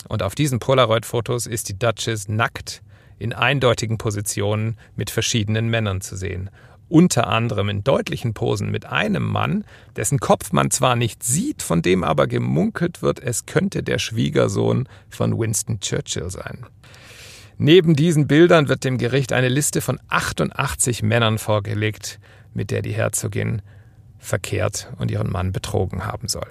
Und 0.07 0.23
auf 0.23 0.35
diesen 0.35 0.59
Polaroid-Fotos 0.59 1.47
ist 1.47 1.67
die 1.67 1.77
Duchess 1.77 2.29
nackt 2.29 2.81
in 3.19 3.33
eindeutigen 3.33 3.97
Positionen 3.97 4.77
mit 4.95 5.09
verschiedenen 5.09 5.67
Männern 5.67 5.99
zu 5.99 6.15
sehen 6.15 6.49
unter 6.93 7.25
anderem 7.25 7.69
in 7.69 7.83
deutlichen 7.83 8.35
Posen 8.35 8.69
mit 8.69 8.85
einem 8.85 9.23
Mann, 9.23 9.65
dessen 9.95 10.19
Kopf 10.19 10.51
man 10.51 10.69
zwar 10.69 10.95
nicht 10.95 11.23
sieht, 11.23 11.63
von 11.63 11.81
dem 11.81 12.03
aber 12.03 12.27
gemunkelt 12.27 13.01
wird, 13.01 13.19
es 13.19 13.47
könnte 13.47 13.81
der 13.81 13.97
Schwiegersohn 13.97 14.87
von 15.09 15.39
Winston 15.39 15.79
Churchill 15.79 16.29
sein. 16.29 16.67
Neben 17.57 17.95
diesen 17.95 18.27
Bildern 18.27 18.69
wird 18.69 18.83
dem 18.83 18.99
Gericht 18.99 19.33
eine 19.33 19.49
Liste 19.49 19.81
von 19.81 19.99
88 20.07 21.01
Männern 21.01 21.39
vorgelegt, 21.39 22.19
mit 22.53 22.69
der 22.69 22.83
die 22.83 22.93
Herzogin 22.93 23.63
verkehrt 24.19 24.93
und 24.99 25.09
ihren 25.09 25.31
Mann 25.31 25.51
betrogen 25.51 26.05
haben 26.05 26.27
soll. 26.27 26.47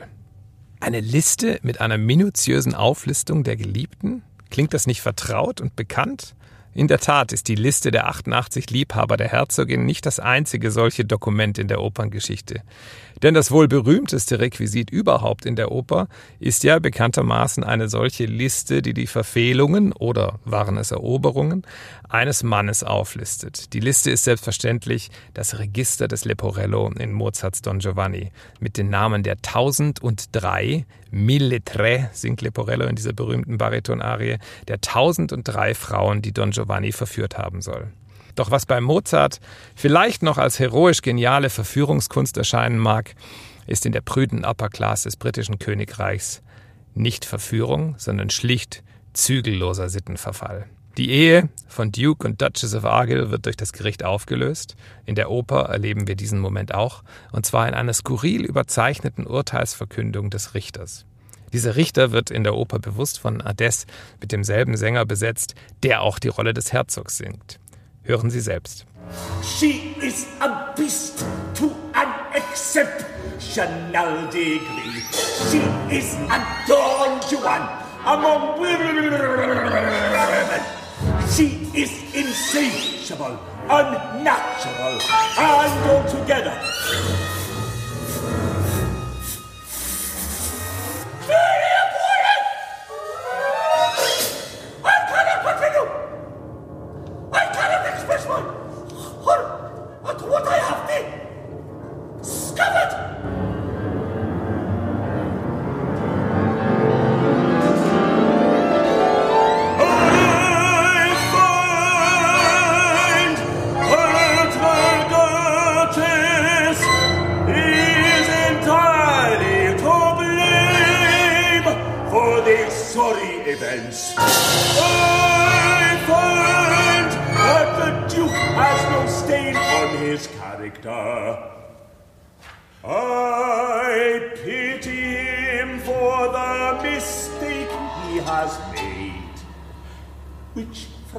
Eine 0.81 0.99
Liste 0.99 1.61
mit 1.63 1.81
einer 1.81 1.99
minutiösen 1.99 2.75
Auflistung 2.75 3.45
der 3.45 3.55
Geliebten? 3.55 4.25
Klingt 4.51 4.75
das 4.75 4.89
nicht 4.89 5.03
vertraut 5.03 5.61
und 5.61 5.77
bekannt? 5.77 6.35
In 6.75 6.89
der 6.89 7.01
Tat 7.01 7.33
ist 7.33 7.49
die 7.49 7.55
Liste 7.55 7.91
der 7.91 8.09
88 8.09 8.71
Liebhaber 8.71 9.19
der 9.19 9.29
Herzogin 9.29 9.85
nicht 9.85 10.07
das 10.07 10.19
einzige 10.19 10.71
solche 10.71 11.05
Dokument 11.05 11.59
in 11.59 11.69
der 11.69 11.83
Operngeschichte. 11.83 12.63
Denn 13.23 13.35
das 13.35 13.51
wohl 13.51 13.69
berühmteste 13.69 14.41
Requisit 14.41 14.89
überhaupt 14.89 15.45
in 15.45 15.55
der 15.55 15.71
Oper 15.71 16.09
ist 16.41 16.65
ja 16.65 16.79
bekanntermaßen 16.79 17.63
eine 17.63 17.91
solche 17.91 18.25
Liste, 18.25 18.81
die 18.81 18.95
die 18.95 19.07
Verfehlungen 19.07 19.93
oder 19.93 20.41
waren 20.47 20.79
es 20.79 20.93
Eroberungen 20.93 21.67
eines 22.09 22.43
Mannes 22.43 22.83
auflistet. 22.83 23.75
Die 23.75 23.81
Liste 23.81 24.11
ist 24.11 24.25
selbstverständlich 24.25 25.11
das 25.35 25.59
Register 25.59 26.09
des 26.09 26.25
Leporello 26.25 26.91
in 26.99 27.13
Mozarts 27.13 27.61
Don 27.61 27.81
Giovanni 27.81 28.33
mit 28.61 28.79
den 28.79 28.89
Namen 28.89 29.23
der 29.23 29.35
1003 29.35 30.87
Mille 31.13 31.63
Tre 31.63 32.09
singt 32.13 32.41
Leporello 32.41 32.87
in 32.87 32.97
dieser 32.97 33.13
berühmten 33.13 33.59
Baritonarie 33.59 34.39
der 34.67 34.77
1003 34.77 35.75
Frauen, 35.75 36.23
die 36.23 36.33
Don 36.33 36.51
Giovanni 36.51 36.91
verführt 36.91 37.39
haben 37.39 37.61
soll. 37.61 37.93
Doch 38.35 38.51
was 38.51 38.65
bei 38.65 38.81
Mozart 38.81 39.41
vielleicht 39.75 40.23
noch 40.23 40.39
als 40.39 40.59
heroisch 40.59 41.03
geniale 41.03 41.51
Verführungskunst 41.51 42.37
erscheinen 42.39 42.79
mag, 42.79 43.15
ist 43.67 43.85
in 43.85 43.93
der 43.93 44.01
prüden 44.01 44.45
Upper 44.45 44.71
Class 44.71 45.03
des 45.03 45.17
britischen 45.17 45.59
Königreichs 45.59 46.43
nicht 46.95 47.27
Verführung, 47.27 47.95
sondern 47.99 48.31
schlicht 48.31 48.83
zügelloser 49.13 49.89
Sittenverfall. 49.89 50.67
Die 50.99 51.11
Ehe 51.11 51.49
von 51.69 51.91
Duke 51.91 52.27
und 52.27 52.43
Duchess 52.43 52.75
of 52.75 52.85
Argyll 52.85 53.31
wird 53.31 53.47
durch 53.47 53.57
das 53.57 53.73
Gericht 53.73 54.05
aufgelöst. 54.05 54.77
In 55.07 55.15
der 55.15 55.31
Oper 55.31 55.71
erleben 55.71 56.07
wir 56.07 56.17
diesen 56.17 56.39
Moment 56.39 56.75
auch, 56.75 57.03
und 57.33 57.47
zwar 57.47 57.67
in 57.67 57.73
einer 57.73 57.95
skurril 57.95 58.45
überzeichneten 58.45 59.27
Urteilsverkündung 59.27 60.29
des 60.29 60.53
Richters. 60.53 61.07
Dieser 61.55 61.77
Richter 61.77 62.13
wird 62.13 62.31
in 62.31 62.45
der 62.45 62.55
Oper 62.55 62.79
bewusst 62.79 63.19
von 63.19 63.41
Ades 63.41 63.87
mit 64.21 64.33
demselben 64.33 64.77
Sänger 64.77 65.07
besetzt, 65.07 65.55
der 65.83 66.03
auch 66.03 66.19
die 66.19 66.29
Rolle 66.29 66.53
des 66.53 66.75
Herzogs 66.75 67.17
singt. 67.17 67.59
Hören 68.03 68.31
Sie 68.31 68.41
selbst. 68.41 68.85
She 69.43 69.95
is 70.03 70.27
a 70.41 70.75
beast 70.77 71.25
to 71.55 71.71
an 71.95 72.09
exceptional 72.35 74.29
degree. 74.31 75.03
She 75.51 75.61
is 75.95 76.17
a 76.29 76.39
Don 76.67 77.21
Juan 77.31 77.69
among 78.05 78.53
is 81.75 81.91
insatiable, 82.15 83.39
unnatural, 83.69 84.99
and 85.39 85.91
altogether 85.91 87.32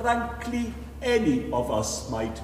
frankly 0.03 0.73
any 1.01 1.49
of 1.51 1.69
us 1.69 2.09
might. 2.09 2.41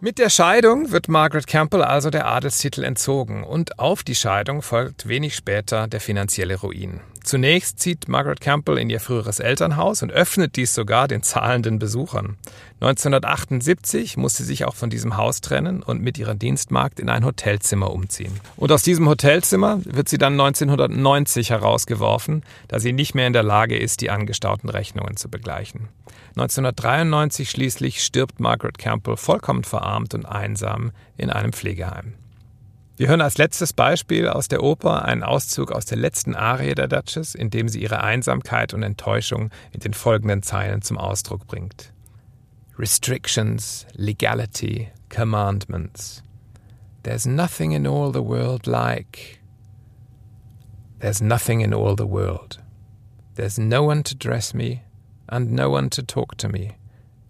Mit 0.00 0.18
der 0.18 0.30
Scheidung 0.30 0.90
wird 0.90 1.08
Margaret 1.08 1.46
Campbell 1.46 1.84
also 1.84 2.10
der 2.10 2.26
Adelstitel 2.26 2.82
entzogen 2.82 3.44
und 3.44 3.78
auf 3.78 4.02
die 4.02 4.16
Scheidung 4.16 4.60
folgt 4.60 5.06
wenig 5.06 5.36
später 5.36 5.86
der 5.86 6.00
finanzielle 6.00 6.56
Ruin. 6.56 7.00
Zunächst 7.24 7.78
zieht 7.78 8.08
Margaret 8.08 8.40
Campbell 8.40 8.78
in 8.78 8.90
ihr 8.90 9.00
früheres 9.00 9.38
Elternhaus 9.38 10.02
und 10.02 10.10
öffnet 10.10 10.56
dies 10.56 10.74
sogar 10.74 11.06
den 11.06 11.22
zahlenden 11.22 11.78
Besuchern. 11.78 12.36
1978 12.80 14.16
muss 14.16 14.36
sie 14.36 14.44
sich 14.44 14.64
auch 14.64 14.74
von 14.74 14.90
diesem 14.90 15.16
Haus 15.16 15.40
trennen 15.40 15.82
und 15.84 16.02
mit 16.02 16.18
ihrer 16.18 16.34
Dienstmagd 16.34 16.98
in 16.98 17.08
ein 17.08 17.24
Hotelzimmer 17.24 17.92
umziehen. 17.92 18.32
Und 18.56 18.72
aus 18.72 18.82
diesem 18.82 19.08
Hotelzimmer 19.08 19.80
wird 19.84 20.08
sie 20.08 20.18
dann 20.18 20.32
1990 20.32 21.50
herausgeworfen, 21.50 22.42
da 22.66 22.80
sie 22.80 22.92
nicht 22.92 23.14
mehr 23.14 23.28
in 23.28 23.32
der 23.32 23.44
Lage 23.44 23.78
ist, 23.78 24.00
die 24.00 24.10
angestauten 24.10 24.68
Rechnungen 24.68 25.16
zu 25.16 25.28
begleichen. 25.28 25.88
1993 26.36 27.50
schließlich 27.50 28.02
stirbt 28.02 28.40
Margaret 28.40 28.78
Campbell 28.78 29.16
vollkommen 29.16 29.64
verarmt 29.64 30.14
und 30.14 30.26
einsam 30.26 30.90
in 31.16 31.30
einem 31.30 31.52
Pflegeheim. 31.52 32.14
Wir 32.96 33.08
hören 33.08 33.22
als 33.22 33.38
letztes 33.38 33.72
Beispiel 33.72 34.28
aus 34.28 34.48
der 34.48 34.62
Oper 34.62 35.06
einen 35.06 35.22
Auszug 35.22 35.72
aus 35.72 35.86
der 35.86 35.96
letzten 35.96 36.34
Arie 36.34 36.74
der 36.74 36.88
Duchess, 36.88 37.34
in 37.34 37.48
dem 37.48 37.68
sie 37.68 37.80
ihre 37.80 38.02
Einsamkeit 38.02 38.74
und 38.74 38.82
Enttäuschung 38.82 39.50
in 39.72 39.80
den 39.80 39.94
folgenden 39.94 40.42
Zeilen 40.42 40.82
zum 40.82 40.98
Ausdruck 40.98 41.46
bringt. 41.46 41.92
Restrictions, 42.78 43.86
legality, 43.94 44.90
commandments. 45.08 46.22
There's 47.02 47.26
nothing 47.26 47.72
in 47.72 47.86
all 47.86 48.12
the 48.12 48.22
world 48.22 48.66
like. 48.66 49.40
There's 51.00 51.22
nothing 51.22 51.62
in 51.62 51.72
all 51.72 51.96
the 51.96 52.06
world. 52.06 52.58
There's 53.34 53.58
no 53.58 53.84
one 53.84 54.04
to 54.04 54.14
dress 54.14 54.52
me 54.52 54.82
and 55.28 55.52
no 55.52 55.70
one 55.70 55.88
to 55.90 56.02
talk 56.02 56.36
to 56.36 56.48
me, 56.48 56.76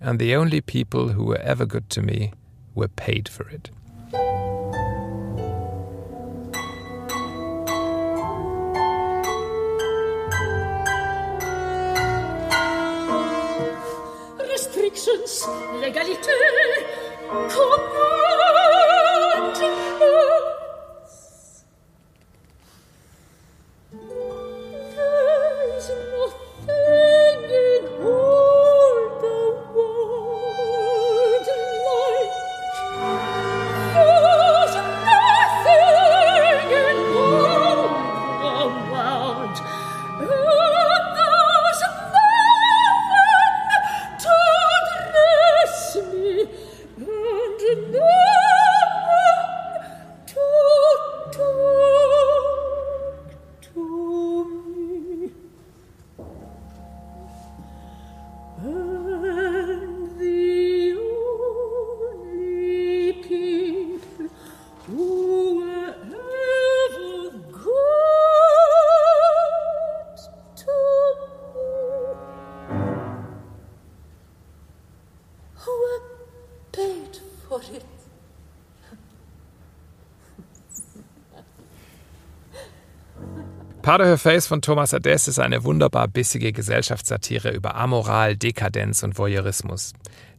and 0.00 0.18
the 0.18 0.34
only 0.34 0.60
people 0.60 1.10
who 1.10 1.24
were 1.24 1.40
ever 1.40 1.64
good 1.66 1.88
to 1.90 2.02
me 2.02 2.32
were 2.74 2.88
paid 2.88 3.28
for 3.28 3.48
it. 3.48 3.70
Restrictions, 15.05 15.50
legalité, 15.80 16.30
commandments. 17.28 18.22
Of 84.01 84.07
Her 84.07 84.16
Face 84.16 84.47
von 84.47 84.62
Thomas 84.62 84.95
Adès 84.95 85.28
ist 85.28 85.38
eine 85.38 85.64
wunderbar 85.64 86.09
bissige 86.09 86.53
Gesellschaftssatire 86.53 87.51
über 87.51 87.74
Amoral, 87.74 88.36
Dekadenz 88.36 89.03
und 89.03 89.18
Voyeurismus. 89.18 89.93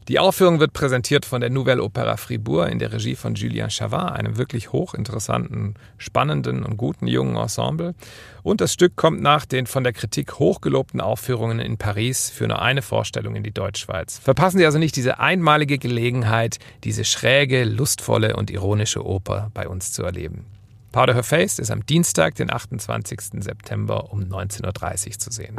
Die 0.08 0.18
Aufführung 0.18 0.60
wird 0.60 0.74
präsentiert 0.74 1.26
von 1.26 1.40
der 1.40 1.50
Nouvelle 1.50 1.82
Opéra 1.82 2.18
Fribourg 2.18 2.70
in 2.70 2.80
der 2.80 2.92
Regie 2.92 3.16
von 3.16 3.36
Julien 3.36 3.70
Chavin, 3.70 4.00
einem 4.00 4.38
wirklich 4.38 4.72
hochinteressanten, 4.72 5.76
spannenden 5.98 6.64
und 6.64 6.78
guten 6.78 7.06
jungen 7.06 7.36
Ensemble. 7.36 7.96
Und 8.44 8.60
das 8.60 8.74
Stück 8.74 8.96
kommt 8.96 9.22
nach 9.22 9.46
den 9.46 9.68
von 9.68 9.84
der 9.84 9.94
Kritik 9.94 10.40
hochgelobten 10.40 11.00
Aufführungen 11.00 11.60
in 11.60 11.78
Paris 11.78 12.30
für 12.30 12.48
nur 12.48 12.62
eine 12.62 12.82
Vorstellung 12.82 13.36
in 13.36 13.44
die 13.44 13.54
Deutschschweiz. 13.54 14.20
Verpassen 14.20 14.58
Sie 14.58 14.66
also 14.66 14.80
nicht 14.80 14.96
diese 14.96 15.20
einmalige 15.20 15.78
Gelegenheit, 15.78 16.60
diese 16.84 17.06
schräge, 17.06 17.66
lustvolle 17.66 18.36
und 18.36 18.50
ironische 18.52 19.06
Oper 19.06 19.52
bei 19.54 19.68
uns 19.68 19.92
zu 19.92 20.04
erleben. 20.04 20.46
Powder 20.94 21.16
Her 21.16 21.24
Face 21.24 21.58
ist 21.58 21.72
am 21.72 21.86
Dienstag, 21.88 22.36
den 22.36 22.54
28. 22.54 23.20
September 23.40 24.14
um 24.14 24.22
19.30 24.22 25.08
Uhr 25.08 25.20
zu 25.20 25.32
sehen. 25.32 25.58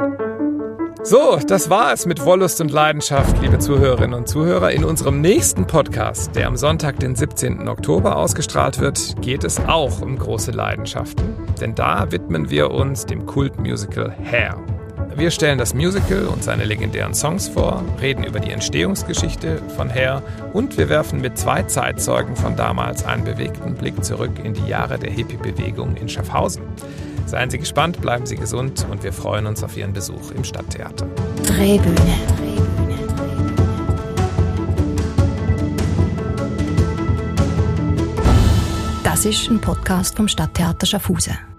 So, 1.03 1.37
das 1.45 1.69
war 1.69 1.91
es 1.91 2.05
mit 2.05 2.23
Wollust 2.23 2.61
und 2.61 2.71
Leidenschaft, 2.71 3.39
liebe 3.41 3.59
Zuhörerinnen 3.59 4.17
und 4.17 4.29
Zuhörer. 4.29 4.71
In 4.71 4.85
unserem 4.85 5.19
nächsten 5.19 5.67
Podcast, 5.67 6.33
der 6.35 6.47
am 6.47 6.55
Sonntag, 6.55 6.99
den 7.01 7.15
17. 7.15 7.67
Oktober 7.67 8.15
ausgestrahlt 8.15 8.79
wird, 8.79 9.21
geht 9.21 9.43
es 9.43 9.59
auch 9.59 10.01
um 10.01 10.17
große 10.17 10.51
Leidenschaften. 10.51 11.35
Denn 11.59 11.75
da 11.75 12.11
widmen 12.13 12.49
wir 12.49 12.71
uns 12.71 13.05
dem 13.05 13.25
Kultmusical 13.25 14.15
Hair. 14.23 14.57
Wir 15.13 15.31
stellen 15.31 15.57
das 15.57 15.73
Musical 15.73 16.25
und 16.25 16.43
seine 16.43 16.65
legendären 16.65 17.13
Songs 17.13 17.47
vor, 17.47 17.83
reden 18.01 18.23
über 18.23 18.39
die 18.39 18.51
Entstehungsgeschichte 18.51 19.61
von 19.75 19.89
Hair 19.89 20.21
und 20.53 20.77
wir 20.77 20.89
werfen 20.89 21.21
mit 21.21 21.37
zwei 21.37 21.63
Zeitzeugen 21.63 22.35
von 22.35 22.55
damals 22.55 23.05
einen 23.05 23.23
bewegten 23.23 23.75
Blick 23.75 24.03
zurück 24.03 24.31
in 24.43 24.53
die 24.53 24.67
Jahre 24.67 24.99
der 24.99 25.11
Hippie-Bewegung 25.11 25.95
in 25.95 26.09
Schaffhausen. 26.09 26.63
Seien 27.25 27.49
Sie 27.49 27.59
gespannt, 27.59 28.01
bleiben 28.01 28.25
Sie 28.25 28.35
gesund 28.35 28.85
und 28.91 29.03
wir 29.03 29.13
freuen 29.13 29.45
uns 29.45 29.63
auf 29.63 29.77
Ihren 29.77 29.93
Besuch 29.93 30.31
im 30.31 30.43
Stadttheater. 30.43 31.07
Drehbühne. 31.43 31.95
Das 39.03 39.23
ist 39.23 39.49
ein 39.49 39.61
Podcast 39.61 40.17
vom 40.17 40.27
Stadttheater 40.27 40.85
Schaffhausen. 40.85 41.54